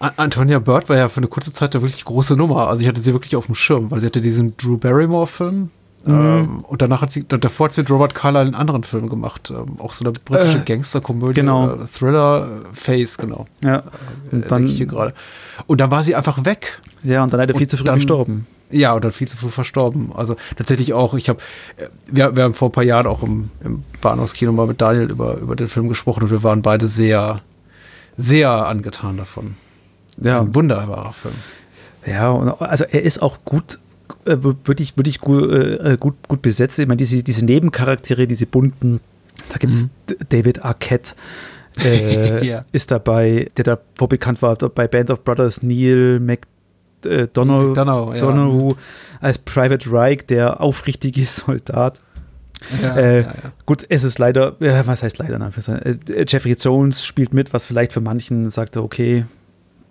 Ja, 0.00 0.12
Antonia 0.16 0.58
Bird 0.58 0.88
war 0.88 0.96
ja 0.96 1.08
für 1.08 1.18
eine 1.18 1.28
kurze 1.28 1.52
Zeit 1.52 1.74
eine 1.74 1.82
wirklich 1.82 2.04
große 2.04 2.36
Nummer. 2.36 2.68
Also 2.68 2.82
ich 2.82 2.88
hatte 2.88 3.00
sie 3.00 3.12
wirklich 3.12 3.36
auf 3.36 3.46
dem 3.46 3.54
Schirm, 3.54 3.90
weil 3.90 4.00
sie 4.00 4.06
hatte 4.06 4.20
diesen 4.20 4.56
Drew 4.56 4.78
Barrymore-Film. 4.78 5.70
Mhm. 6.06 6.12
Ähm, 6.12 6.64
und 6.66 6.82
danach 6.82 7.00
hat 7.00 7.10
sie, 7.10 7.26
davor 7.26 7.66
hat 7.66 7.72
sie 7.72 7.80
mit 7.80 7.90
Robert 7.90 8.14
Carlyle 8.14 8.44
einen 8.44 8.54
anderen 8.54 8.82
Film 8.82 9.08
gemacht. 9.08 9.50
Ähm, 9.50 9.80
auch 9.80 9.92
so 9.92 10.04
eine 10.04 10.12
britische 10.12 10.58
äh, 10.58 10.64
Gangsterkomödie. 10.64 11.34
Genau. 11.34 11.70
Äh, 11.70 11.86
Thriller, 11.86 12.48
Face, 12.72 13.16
genau. 13.16 13.46
Ja. 13.62 13.84
Und 14.30 14.44
äh, 14.44 14.48
dann, 14.48 14.66
hier 14.66 14.86
gerade. 14.86 15.14
Und 15.66 15.80
dann 15.80 15.90
war 15.90 16.04
sie 16.04 16.14
einfach 16.14 16.44
weg. 16.44 16.80
Ja, 17.02 17.22
und 17.22 17.32
dann 17.32 17.40
leider 17.40 17.54
viel 17.54 17.66
zu 17.66 17.76
früh 17.76 17.84
dann, 17.84 17.96
gestorben. 17.96 18.46
Ja, 18.70 18.94
oder 18.94 19.12
viel 19.12 19.28
zu 19.28 19.36
früh 19.36 19.50
verstorben. 19.50 20.12
Also 20.14 20.36
tatsächlich 20.56 20.94
auch, 20.94 21.14
ich 21.14 21.28
habe, 21.28 21.40
äh, 21.76 21.86
wir, 22.06 22.34
wir 22.34 22.44
haben 22.44 22.54
vor 22.54 22.68
ein 22.68 22.72
paar 22.72 22.84
Jahren 22.84 23.06
auch 23.06 23.22
im, 23.22 23.50
im 23.62 23.82
Bahnhofskino 24.00 24.52
mal 24.52 24.66
mit 24.66 24.80
Daniel 24.80 25.10
über, 25.10 25.36
über 25.36 25.56
den 25.56 25.68
Film 25.68 25.88
gesprochen 25.88 26.24
und 26.24 26.30
wir 26.30 26.42
waren 26.42 26.62
beide 26.62 26.86
sehr, 26.86 27.40
sehr 28.16 28.50
angetan 28.50 29.16
davon. 29.16 29.56
Ja. 30.20 30.40
Ein 30.40 30.54
wunderbarer 30.54 31.12
Film. 31.12 31.34
Ja, 32.06 32.34
also 32.58 32.84
er 32.84 33.02
ist 33.02 33.22
auch 33.22 33.38
gut, 33.44 33.78
äh, 34.24 34.36
wirklich, 34.40 34.96
wirklich 34.96 35.20
gut, 35.20 35.50
äh, 35.50 35.96
gut, 35.98 36.14
gut 36.28 36.42
besetzt. 36.42 36.78
Ich 36.78 36.86
meine, 36.86 36.98
diese, 36.98 37.22
diese 37.22 37.44
Nebencharaktere, 37.44 38.26
diese 38.26 38.46
bunten, 38.46 39.00
da 39.48 39.58
gibt 39.58 39.72
es 39.72 39.84
mhm. 39.84 40.16
David 40.28 40.64
Arquette. 40.64 41.14
Äh, 41.82 42.46
ja. 42.46 42.64
ist 42.72 42.90
dabei, 42.90 43.50
der 43.56 43.64
davor 43.64 44.08
bekannt 44.08 44.42
war 44.42 44.56
bei 44.56 44.86
Band 44.86 45.10
of 45.10 45.24
Brothers, 45.24 45.62
Neil 45.62 46.20
Mc, 46.20 46.46
äh, 47.06 47.28
Donald, 47.32 47.76
Donald, 47.76 48.22
ja. 48.22 48.74
als 49.20 49.38
Private 49.38 49.90
Reich, 49.90 50.26
der 50.26 50.60
aufrichtige 50.60 51.24
Soldat. 51.24 52.00
Ja, 52.82 52.96
äh, 52.96 53.20
ja, 53.20 53.26
ja. 53.26 53.34
Gut, 53.66 53.84
es 53.88 54.04
ist 54.04 54.18
leider, 54.18 54.60
äh, 54.60 54.86
was 54.86 55.02
heißt 55.02 55.18
leider? 55.18 55.38
Äh, 55.38 56.24
Jeffrey 56.26 56.54
Jones 56.58 57.04
spielt 57.04 57.34
mit, 57.34 57.52
was 57.52 57.66
vielleicht 57.66 57.92
für 57.92 58.00
manchen 58.00 58.48
sagte, 58.48 58.82
okay, 58.82 59.24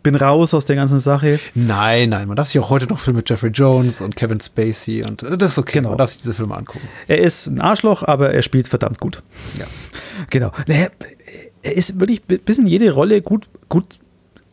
bin 0.03 0.15
raus 0.15 0.53
aus 0.53 0.65
der 0.65 0.75
ganzen 0.75 0.99
Sache. 0.99 1.39
Nein, 1.55 2.09
nein, 2.09 2.27
man 2.27 2.35
darf 2.35 2.49
sich 2.49 2.59
auch 2.61 2.69
heute 2.69 2.87
noch 2.87 2.99
Filme 2.99 3.17
mit 3.17 3.29
Jeffrey 3.29 3.49
Jones 3.51 4.01
und 4.01 4.15
Kevin 4.15 4.39
Spacey 4.39 5.03
und 5.03 5.23
äh, 5.23 5.37
das 5.37 5.53
ist 5.53 5.57
okay, 5.57 5.79
genau. 5.79 5.89
man 5.89 5.97
darf 5.97 6.11
sich 6.11 6.19
diese 6.19 6.33
Filme 6.33 6.55
angucken. 6.55 6.87
Er 7.07 7.19
ist 7.19 7.47
ein 7.47 7.61
Arschloch, 7.61 8.03
aber 8.03 8.31
er 8.31 8.41
spielt 8.41 8.67
verdammt 8.67 8.99
gut. 8.99 9.23
Ja. 9.57 9.65
Genau. 10.29 10.51
Er, 10.67 10.91
er 11.61 11.75
ist 11.75 11.99
wirklich 11.99 12.23
bis 12.23 12.59
in 12.59 12.67
jede 12.67 12.91
Rolle 12.91 13.21
gut, 13.21 13.47
gut 13.69 13.99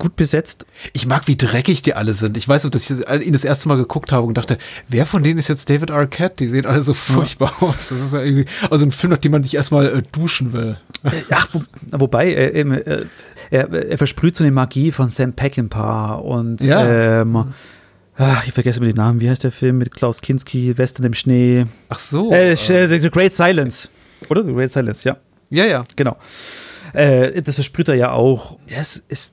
gut 0.01 0.17
besetzt. 0.17 0.67
Ich 0.93 1.07
mag, 1.07 1.29
wie 1.29 1.37
dreckig 1.37 1.83
die 1.83 1.95
alle 1.95 2.13
sind. 2.13 2.37
Ich 2.37 2.49
weiß 2.49 2.65
noch, 2.65 2.71
dass 2.71 2.91
ich 2.91 3.09
ihn 3.09 3.33
das 3.33 3.45
erste 3.45 3.69
Mal 3.69 3.77
geguckt 3.77 4.11
habe 4.11 4.27
und 4.27 4.37
dachte, 4.37 4.59
wer 4.89 5.07
von 5.07 5.23
denen 5.23 5.39
ist 5.39 5.47
jetzt 5.47 5.71
David 5.71 5.93
Arquette? 5.93 6.37
Die 6.39 6.49
sehen 6.49 6.67
alle 6.67 6.83
so 6.83 6.95
furchtbar 6.95 7.53
ja. 7.61 7.69
aus. 7.69 7.91
Das 7.91 8.01
ist 8.01 8.13
ja 8.13 8.23
irgendwie, 8.23 8.47
also 8.71 8.85
ein 8.85 8.91
Film, 8.91 9.13
nach 9.13 9.19
dem 9.19 9.31
man 9.31 9.45
sich 9.45 9.55
erstmal 9.55 9.87
äh, 9.87 10.03
duschen 10.11 10.53
will. 10.53 10.79
Äh, 11.05 11.11
ach, 11.31 11.49
wo, 11.53 11.63
wobei, 11.93 12.33
äh, 12.33 12.61
äh, 12.61 13.07
er, 13.51 13.73
er, 13.73 13.99
versprüht 13.99 14.35
so 14.35 14.43
eine 14.43 14.51
Magie 14.51 14.91
von 14.91 15.11
Sam 15.11 15.35
Peckinpah 15.35 16.15
und 16.15 16.63
ja. 16.63 17.21
ähm, 17.21 17.53
Ach, 18.23 18.47
ich 18.47 18.53
vergesse 18.53 18.81
mir 18.81 18.87
den 18.87 18.97
Namen. 18.97 19.21
Wie 19.21 19.31
heißt 19.31 19.45
der 19.45 19.53
Film 19.53 19.79
mit 19.79 19.95
Klaus 19.95 20.21
Kinski, 20.21 20.77
Western 20.77 21.07
im 21.07 21.15
Schnee? 21.15 21.65
Ach 21.89 21.99
so. 21.99 22.31
Äh, 22.33 22.53
äh, 22.53 23.01
The 23.01 23.09
Great 23.09 23.33
Silence. 23.33 23.89
Oder? 24.29 24.45
The 24.45 24.53
Great 24.53 24.71
Silence, 24.71 25.09
ja. 25.09 25.17
Ja, 25.49 25.65
ja. 25.65 25.85
Genau. 25.97 26.19
Äh, 26.93 27.41
das 27.41 27.55
versprüht 27.55 27.89
er 27.89 27.95
ja 27.95 28.13
auch. 28.13 28.59
Ja, 28.67 28.79
es 28.79 29.03
ist 29.09 29.33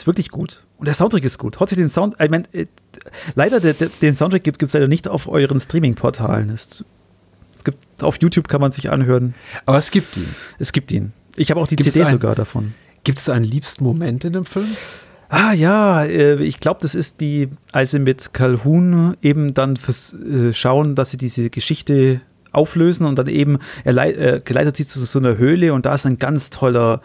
ist 0.00 0.06
wirklich 0.06 0.30
gut. 0.30 0.64
Und 0.78 0.86
der 0.86 0.94
Soundtrack 0.94 1.24
ist 1.24 1.38
gut. 1.38 1.54
Trotzdem 1.54 1.78
den 1.78 1.88
Sound, 1.88 2.16
ich 2.20 2.30
meine, 2.30 2.44
äh, 2.52 2.66
leider 3.34 3.60
der, 3.60 3.74
der, 3.74 3.88
den 4.00 4.14
Soundtrack 4.14 4.44
gibt 4.44 4.62
es 4.62 4.72
leider 4.72 4.88
nicht 4.88 5.08
auf 5.08 5.28
euren 5.28 5.60
Streaming-Portalen. 5.60 6.50
Es, 6.50 6.84
es, 7.54 7.64
gibt 7.64 7.78
auf 8.02 8.18
YouTube 8.20 8.48
kann 8.48 8.60
man 8.60 8.72
sich 8.72 8.90
anhören. 8.90 9.34
Aber 9.66 9.78
es 9.78 9.90
gibt 9.90 10.16
ihn. 10.16 10.34
Es 10.58 10.72
gibt 10.72 10.90
ihn. 10.92 11.12
Ich 11.36 11.50
habe 11.50 11.60
auch 11.60 11.66
die 11.66 11.76
gibt 11.76 11.90
CD 11.90 12.04
ein, 12.04 12.10
sogar 12.10 12.34
davon. 12.34 12.74
Gibt 13.04 13.18
es 13.18 13.28
einen 13.28 13.44
liebsten 13.44 13.84
Moment 13.84 14.24
in 14.24 14.32
dem 14.32 14.44
Film? 14.44 14.68
Ah 15.28 15.52
ja, 15.52 16.04
äh, 16.04 16.42
ich 16.42 16.58
glaube, 16.58 16.80
das 16.82 16.94
ist 16.94 17.20
die, 17.20 17.48
als 17.72 17.92
sie 17.92 18.00
mit 18.00 18.34
Calhoun 18.34 19.16
eben 19.22 19.54
dann 19.54 19.76
fürs 19.76 20.14
äh, 20.14 20.52
schauen, 20.52 20.96
dass 20.96 21.10
sie 21.12 21.18
diese 21.18 21.50
Geschichte 21.50 22.20
auflösen 22.52 23.06
und 23.06 23.16
dann 23.16 23.28
eben 23.28 23.58
er 23.84 23.96
äh, 23.96 24.40
geleitet 24.44 24.76
sie 24.76 24.86
zu 24.86 24.98
so 24.98 25.18
einer 25.20 25.36
Höhle 25.36 25.72
und 25.72 25.86
da 25.86 25.94
ist 25.94 26.04
ein 26.04 26.18
ganz 26.18 26.50
toller 26.50 27.00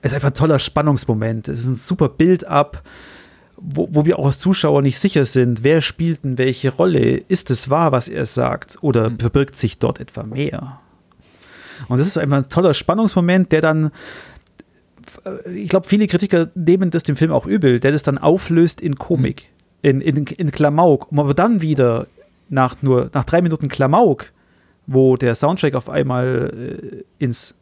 es 0.00 0.12
ist 0.12 0.14
einfach 0.14 0.28
ein 0.28 0.34
toller 0.34 0.58
Spannungsmoment. 0.58 1.48
Es 1.48 1.60
ist 1.60 1.66
ein 1.66 1.74
super 1.74 2.08
Bild-up, 2.08 2.82
wo, 3.56 3.88
wo 3.90 4.04
wir 4.04 4.18
auch 4.18 4.26
als 4.26 4.38
Zuschauer 4.38 4.82
nicht 4.82 4.98
sicher 4.98 5.24
sind, 5.24 5.64
wer 5.64 5.82
spielt 5.82 6.24
denn 6.24 6.38
welche 6.38 6.70
Rolle. 6.70 7.16
Ist 7.16 7.50
es 7.50 7.70
wahr, 7.70 7.92
was 7.92 8.08
er 8.08 8.26
sagt, 8.26 8.78
oder 8.80 9.10
mhm. 9.10 9.18
verbirgt 9.18 9.56
sich 9.56 9.78
dort 9.78 10.00
etwa 10.00 10.22
mehr? 10.22 10.80
Und 11.88 11.98
das 11.98 12.06
ist 12.06 12.18
einfach 12.18 12.38
ein 12.38 12.48
toller 12.48 12.74
Spannungsmoment, 12.74 13.52
der 13.52 13.60
dann, 13.60 13.90
äh, 15.24 15.52
ich 15.52 15.68
glaube, 15.68 15.88
viele 15.88 16.06
Kritiker 16.06 16.50
nehmen 16.54 16.90
das 16.90 17.02
dem 17.02 17.16
Film 17.16 17.32
auch 17.32 17.46
übel, 17.46 17.80
der 17.80 17.92
das 17.92 18.02
dann 18.02 18.18
auflöst 18.18 18.80
in 18.80 18.96
Komik, 18.96 19.50
in, 19.82 20.00
in, 20.00 20.26
in 20.26 20.50
Klamauk, 20.50 21.10
um 21.10 21.18
aber 21.18 21.34
dann 21.34 21.60
wieder 21.60 22.06
nach 22.48 22.82
nur 22.82 23.10
nach 23.12 23.24
drei 23.24 23.42
Minuten 23.42 23.68
Klamauk, 23.68 24.32
wo 24.86 25.16
der 25.16 25.34
Soundtrack 25.34 25.74
auf 25.74 25.88
einmal 25.88 27.04
äh, 27.20 27.24
ins 27.24 27.54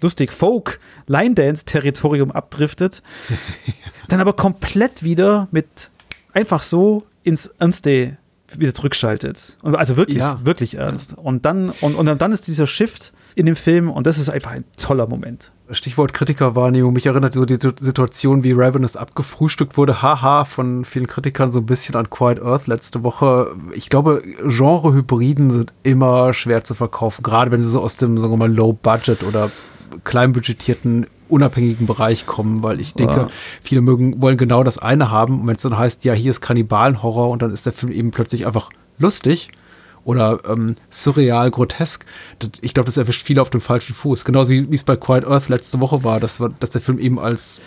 lustig 0.00 0.32
Folk 0.32 0.80
Line 1.06 1.34
Dance 1.34 1.64
Territorium 1.64 2.30
abdriftet, 2.30 3.02
dann 4.08 4.20
aber 4.20 4.34
komplett 4.34 5.02
wieder 5.02 5.48
mit 5.50 5.90
einfach 6.32 6.62
so 6.62 7.04
ins 7.22 7.46
Ernste 7.58 8.18
wieder 8.56 8.74
zurückschaltet. 8.74 9.58
Also 9.62 9.96
wirklich, 9.96 10.18
ja. 10.18 10.38
wirklich 10.44 10.74
ernst. 10.76 11.18
Und 11.18 11.44
dann, 11.44 11.70
und, 11.80 11.96
und 11.96 12.20
dann 12.20 12.32
ist 12.32 12.46
dieser 12.46 12.66
Shift 12.66 13.12
in 13.34 13.46
dem 13.46 13.56
Film 13.56 13.90
und 13.90 14.06
das 14.06 14.18
ist 14.18 14.28
einfach 14.28 14.52
ein 14.52 14.64
toller 14.76 15.06
Moment. 15.06 15.52
Stichwort 15.70 16.12
Kritikerwahrnehmung. 16.12 16.92
Mich 16.92 17.06
erinnert 17.06 17.34
so 17.34 17.44
die 17.44 17.56
Situation, 17.56 18.44
wie 18.44 18.52
Ravenous 18.52 18.96
abgefrühstückt 18.96 19.76
wurde. 19.76 20.00
Haha, 20.00 20.44
von 20.44 20.84
vielen 20.84 21.08
Kritikern 21.08 21.50
so 21.50 21.58
ein 21.58 21.66
bisschen 21.66 21.96
an 21.96 22.08
Quiet 22.08 22.40
Earth 22.40 22.68
letzte 22.68 23.02
Woche. 23.02 23.48
Ich 23.74 23.90
glaube, 23.90 24.22
Genre-Hybriden 24.46 25.50
sind 25.50 25.72
immer 25.82 26.32
schwer 26.34 26.62
zu 26.62 26.74
verkaufen. 26.74 27.22
Gerade 27.22 27.50
wenn 27.50 27.60
sie 27.60 27.68
so 27.68 27.82
aus 27.82 27.96
dem, 27.96 28.16
sagen 28.18 28.32
wir 28.32 28.36
mal, 28.36 28.52
Low-Budget 28.52 29.24
oder 29.24 29.50
kleinbudgetierten 30.04 31.06
unabhängigen 31.28 31.86
Bereich 31.86 32.26
kommen, 32.26 32.62
weil 32.62 32.80
ich 32.80 32.94
denke, 32.94 33.16
ja. 33.16 33.28
viele 33.62 33.80
mögen, 33.80 34.20
wollen 34.20 34.36
genau 34.36 34.62
das 34.62 34.78
eine 34.78 35.10
haben. 35.10 35.40
Und 35.40 35.46
wenn 35.48 35.56
es 35.56 35.62
dann 35.62 35.76
heißt, 35.76 36.04
ja, 36.04 36.12
hier 36.12 36.30
ist 36.30 36.40
Kannibalenhorror 36.40 37.30
und 37.30 37.42
dann 37.42 37.50
ist 37.50 37.66
der 37.66 37.72
Film 37.72 37.92
eben 37.92 38.10
plötzlich 38.12 38.46
einfach 38.46 38.70
lustig 38.98 39.50
oder 40.06 40.38
ähm, 40.48 40.76
surreal, 40.88 41.50
grotesk. 41.50 42.06
Ich 42.60 42.74
glaube, 42.74 42.86
das 42.86 42.96
erwischt 42.96 43.26
viele 43.26 43.42
auf 43.42 43.50
dem 43.50 43.60
falschen 43.60 43.92
Fuß. 43.92 44.24
Genauso 44.24 44.52
wie 44.52 44.72
es 44.72 44.84
bei 44.84 44.94
Quiet 44.94 45.26
Earth 45.26 45.48
letzte 45.48 45.80
Woche 45.80 46.04
war, 46.04 46.20
dass, 46.20 46.40
dass 46.60 46.70
der 46.70 46.80
Film 46.80 47.00
eben 47.00 47.18
als 47.18 47.60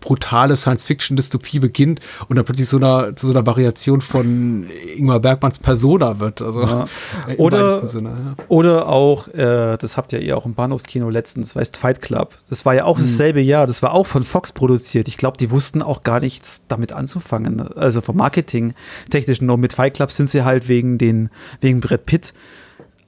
brutale 0.00 0.56
Science-Fiction-Dystopie 0.56 1.58
beginnt 1.58 2.00
und 2.28 2.36
dann 2.36 2.46
plötzlich 2.46 2.68
so 2.68 2.78
einer, 2.78 3.14
zu 3.14 3.26
so 3.26 3.34
einer 3.34 3.46
Variation 3.46 4.00
von 4.00 4.66
Ingmar 4.96 5.20
Bergmanns 5.20 5.58
Persona 5.58 6.18
wird. 6.20 6.40
Also 6.40 6.62
ja. 6.62 6.86
oder, 7.36 7.86
Sinne, 7.86 8.08
ja. 8.38 8.44
oder 8.48 8.88
auch, 8.88 9.28
äh, 9.28 9.76
das 9.76 9.98
habt 9.98 10.12
ja 10.12 10.20
ihr 10.20 10.38
auch 10.38 10.46
im 10.46 10.54
Bahnhofskino 10.54 11.10
letztens, 11.10 11.54
weißt 11.54 11.76
Fight 11.76 12.00
Club. 12.00 12.38
Das 12.48 12.64
war 12.64 12.74
ja 12.74 12.86
auch 12.86 12.96
hm. 12.96 13.04
dasselbe 13.04 13.42
Jahr. 13.42 13.66
Das 13.66 13.82
war 13.82 13.92
auch 13.92 14.06
von 14.06 14.22
Fox 14.22 14.52
produziert. 14.52 15.06
Ich 15.06 15.18
glaube, 15.18 15.36
die 15.36 15.50
wussten 15.50 15.82
auch 15.82 16.02
gar 16.02 16.20
nichts 16.20 16.64
damit 16.66 16.92
anzufangen. 16.92 17.60
Also 17.60 18.00
vom 18.00 18.16
Marketing 18.16 18.72
technisch. 19.10 19.42
Nur 19.42 19.58
mit 19.58 19.74
Fight 19.74 19.94
Club 19.94 20.12
sind 20.12 20.30
sie 20.30 20.44
halt 20.44 20.68
wegen 20.68 20.96
den, 20.96 21.28
wegen 21.60 21.80
Brett 21.80 22.06
Pitt 22.06 22.32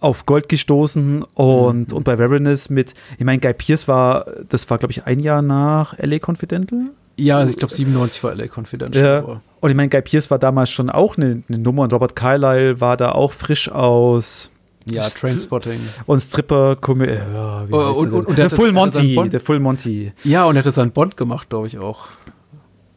auf 0.01 0.27
Gold 0.27 0.51
gestoßen 0.51 1.23
und, 1.35 1.91
mhm. 1.91 1.97
und 1.97 2.05
bei 2.05 2.15
Ravenous 2.15 2.69
mit, 2.69 2.93
ich 3.19 3.25
meine, 3.25 3.41
Guy 3.41 3.55
Pierce 3.55 3.89
war, 3.89 4.27
das 4.49 4.69
war, 4.69 4.77
glaube 4.77 4.93
ich, 4.93 5.07
ein 5.07 5.19
Jahr 5.19 5.41
nach 5.41 5.99
LA 5.99 6.19
Confidential. 6.19 6.91
Ja, 7.17 7.39
also 7.39 7.51
ich 7.51 7.57
glaube 7.57 7.73
97 7.73 8.23
war 8.23 8.35
LA 8.35 8.47
Confidential. 8.55 9.25
Ja. 9.27 9.41
Und 9.61 9.71
ich 9.71 9.77
meine, 9.77 9.89
Guy 9.89 10.03
Pierce 10.03 10.31
war 10.31 10.39
damals 10.39 10.71
schon 10.71 10.91
auch 10.91 11.17
eine, 11.17 11.43
eine 11.49 11.59
Nummer 11.59 11.85
und 11.85 11.93
Robert 11.95 12.15
Carlyle 12.15 12.83
war 12.83 12.99
da 12.99 13.13
auch 13.13 13.33
frisch 13.33 13.71
aus 13.71 14.51
ja, 14.85 15.03
Trainspotting. 15.03 15.81
Und 16.05 16.21
Stripper, 16.21 16.77
äh, 17.01 17.15
ja, 17.15 17.67
oh, 17.71 17.77
und, 17.77 18.13
und, 18.13 18.27
und 18.27 18.39
der, 18.39 18.51
Full 18.51 18.73
Monty, 18.73 19.17
der 19.31 19.41
Full 19.41 19.61
Monty. 19.61 20.13
Ja, 20.25 20.45
und 20.45 20.57
er 20.57 20.59
hatte 20.59 20.73
seinen 20.73 20.91
Bond 20.91 21.17
gemacht, 21.17 21.49
glaube 21.49 21.67
ich 21.67 21.79
auch. 21.79 22.09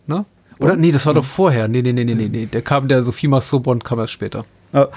Ne? 0.05 0.25
Oder? 0.59 0.75
Nee, 0.75 0.91
das 0.91 1.05
war 1.05 1.13
doch 1.13 1.23
vorher. 1.23 1.67
Nee, 1.67 1.81
nee, 1.81 1.93
nee, 1.93 2.03
nee, 2.03 2.15
nee, 2.15 2.27
nee. 2.27 2.45
Der 2.47 2.61
kam, 2.61 2.87
der 2.87 3.03
Sophie 3.03 3.27
Marceau 3.27 3.59
Bond 3.59 3.85
kam 3.85 3.99
erst 3.99 4.13
später. 4.13 4.43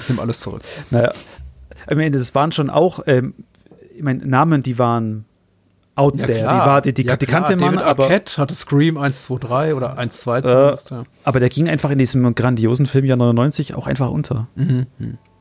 Ich 0.01 0.09
nehme 0.09 0.23
alles 0.23 0.41
zurück. 0.41 0.63
Naja, 0.91 1.11
ich 1.89 1.97
meine, 1.97 2.11
das 2.11 2.35
waren 2.35 2.53
schon 2.53 2.71
auch, 2.71 3.01
ähm, 3.07 3.35
ich 3.97 4.03
meine, 4.03 4.27
Namen, 4.27 4.63
die 4.63 4.79
waren 4.79 5.25
out 5.95 6.19
ja, 6.19 6.27
there. 6.27 6.41
Klar. 6.41 6.53
Die, 6.53 6.71
war, 6.71 6.81
die, 6.83 6.95
die, 6.95 7.03
ja, 7.03 7.17
die 7.17 7.27
kannte 7.27 7.57
man, 7.57 7.75
David 7.75 7.87
aber. 7.87 8.05
Arquette 8.05 8.41
hatte 8.41 8.55
Scream 8.55 8.97
1, 8.97 9.23
2, 9.25 9.39
3 9.39 9.75
oder 9.75 9.99
1, 9.99 10.21
2 10.21 10.43
zumindest. 10.43 10.93
Äh, 10.93 10.95
ja. 10.95 11.03
Aber 11.25 11.41
der 11.41 11.49
ging 11.49 11.69
einfach 11.69 11.91
in 11.91 11.99
diesem 11.99 12.35
grandiosen 12.35 12.87
Film 12.87 13.05
Jahr 13.05 13.17
99 13.19 13.75
auch 13.75 13.87
einfach 13.87 14.11
unter. 14.11 14.49
Mhm. 14.55 14.87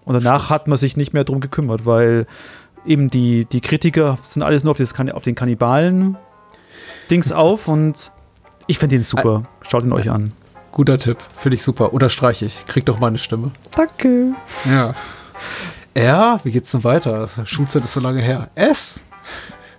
Und 0.06 0.14
danach 0.14 0.46
Stimmt. 0.46 0.50
hat 0.50 0.68
man 0.68 0.78
sich 0.78 0.98
nicht 0.98 1.14
mehr 1.14 1.24
drum 1.24 1.40
gekümmert, 1.40 1.86
weil 1.86 2.26
eben 2.86 3.10
die, 3.10 3.46
die 3.46 3.62
Kritiker 3.62 4.18
sind 4.22 4.44
alles 4.44 4.64
nur 4.64 4.72
auf, 4.72 4.78
das, 4.78 4.94
auf 5.14 5.24
den 5.24 5.36
Kannibalen-Dings 5.36 7.32
auf 7.36 7.68
und 7.68 8.12
ich 8.68 8.80
finde 8.80 8.96
ihn 8.96 9.04
super. 9.04 9.44
Schaut 9.62 9.84
ihn 9.84 9.92
euch 9.92 10.10
an. 10.10 10.32
Guter 10.72 10.98
Tipp, 10.98 11.18
finde 11.38 11.56
ich 11.56 11.64
super. 11.64 11.94
Unterstreiche 11.94 12.46
ich. 12.46 12.66
Krieg 12.66 12.86
doch 12.86 13.00
meine 13.00 13.18
Stimme. 13.18 13.52
Danke. 13.72 14.34
Ja. 14.70 14.96
R, 15.94 16.40
wie 16.44 16.52
geht's 16.52 16.72
denn 16.72 16.84
weiter? 16.84 17.28
Schulzeit 17.46 17.84
ist 17.84 17.94
so 17.94 18.00
lange 18.00 18.22
her. 18.22 18.50
S. 18.56 19.02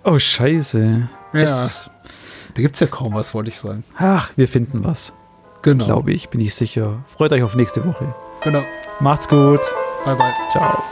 Oh, 0.03 0.19
scheiße. 0.19 1.09
Ja. 1.33 1.39
S. 1.39 1.89
Da 2.53 2.61
gibt's 2.61 2.79
ja 2.79 2.87
kaum 2.87 3.13
was, 3.13 3.33
wollte 3.33 3.49
ich 3.49 3.57
sagen. 3.57 3.83
Ach, 3.97 4.29
wir 4.35 4.47
finden 4.47 4.83
was. 4.83 5.13
Genau. 5.61 5.85
Glaube 5.85 6.11
ich, 6.11 6.29
bin 6.29 6.41
ich 6.41 6.53
sicher. 6.55 7.03
Freut 7.07 7.31
euch 7.31 7.43
auf 7.43 7.55
nächste 7.55 7.85
Woche. 7.85 8.13
Genau. 8.43 8.63
Macht's 8.99 9.27
gut. 9.27 9.61
Bye, 10.03 10.15
bye. 10.15 10.33
Ciao. 10.51 10.83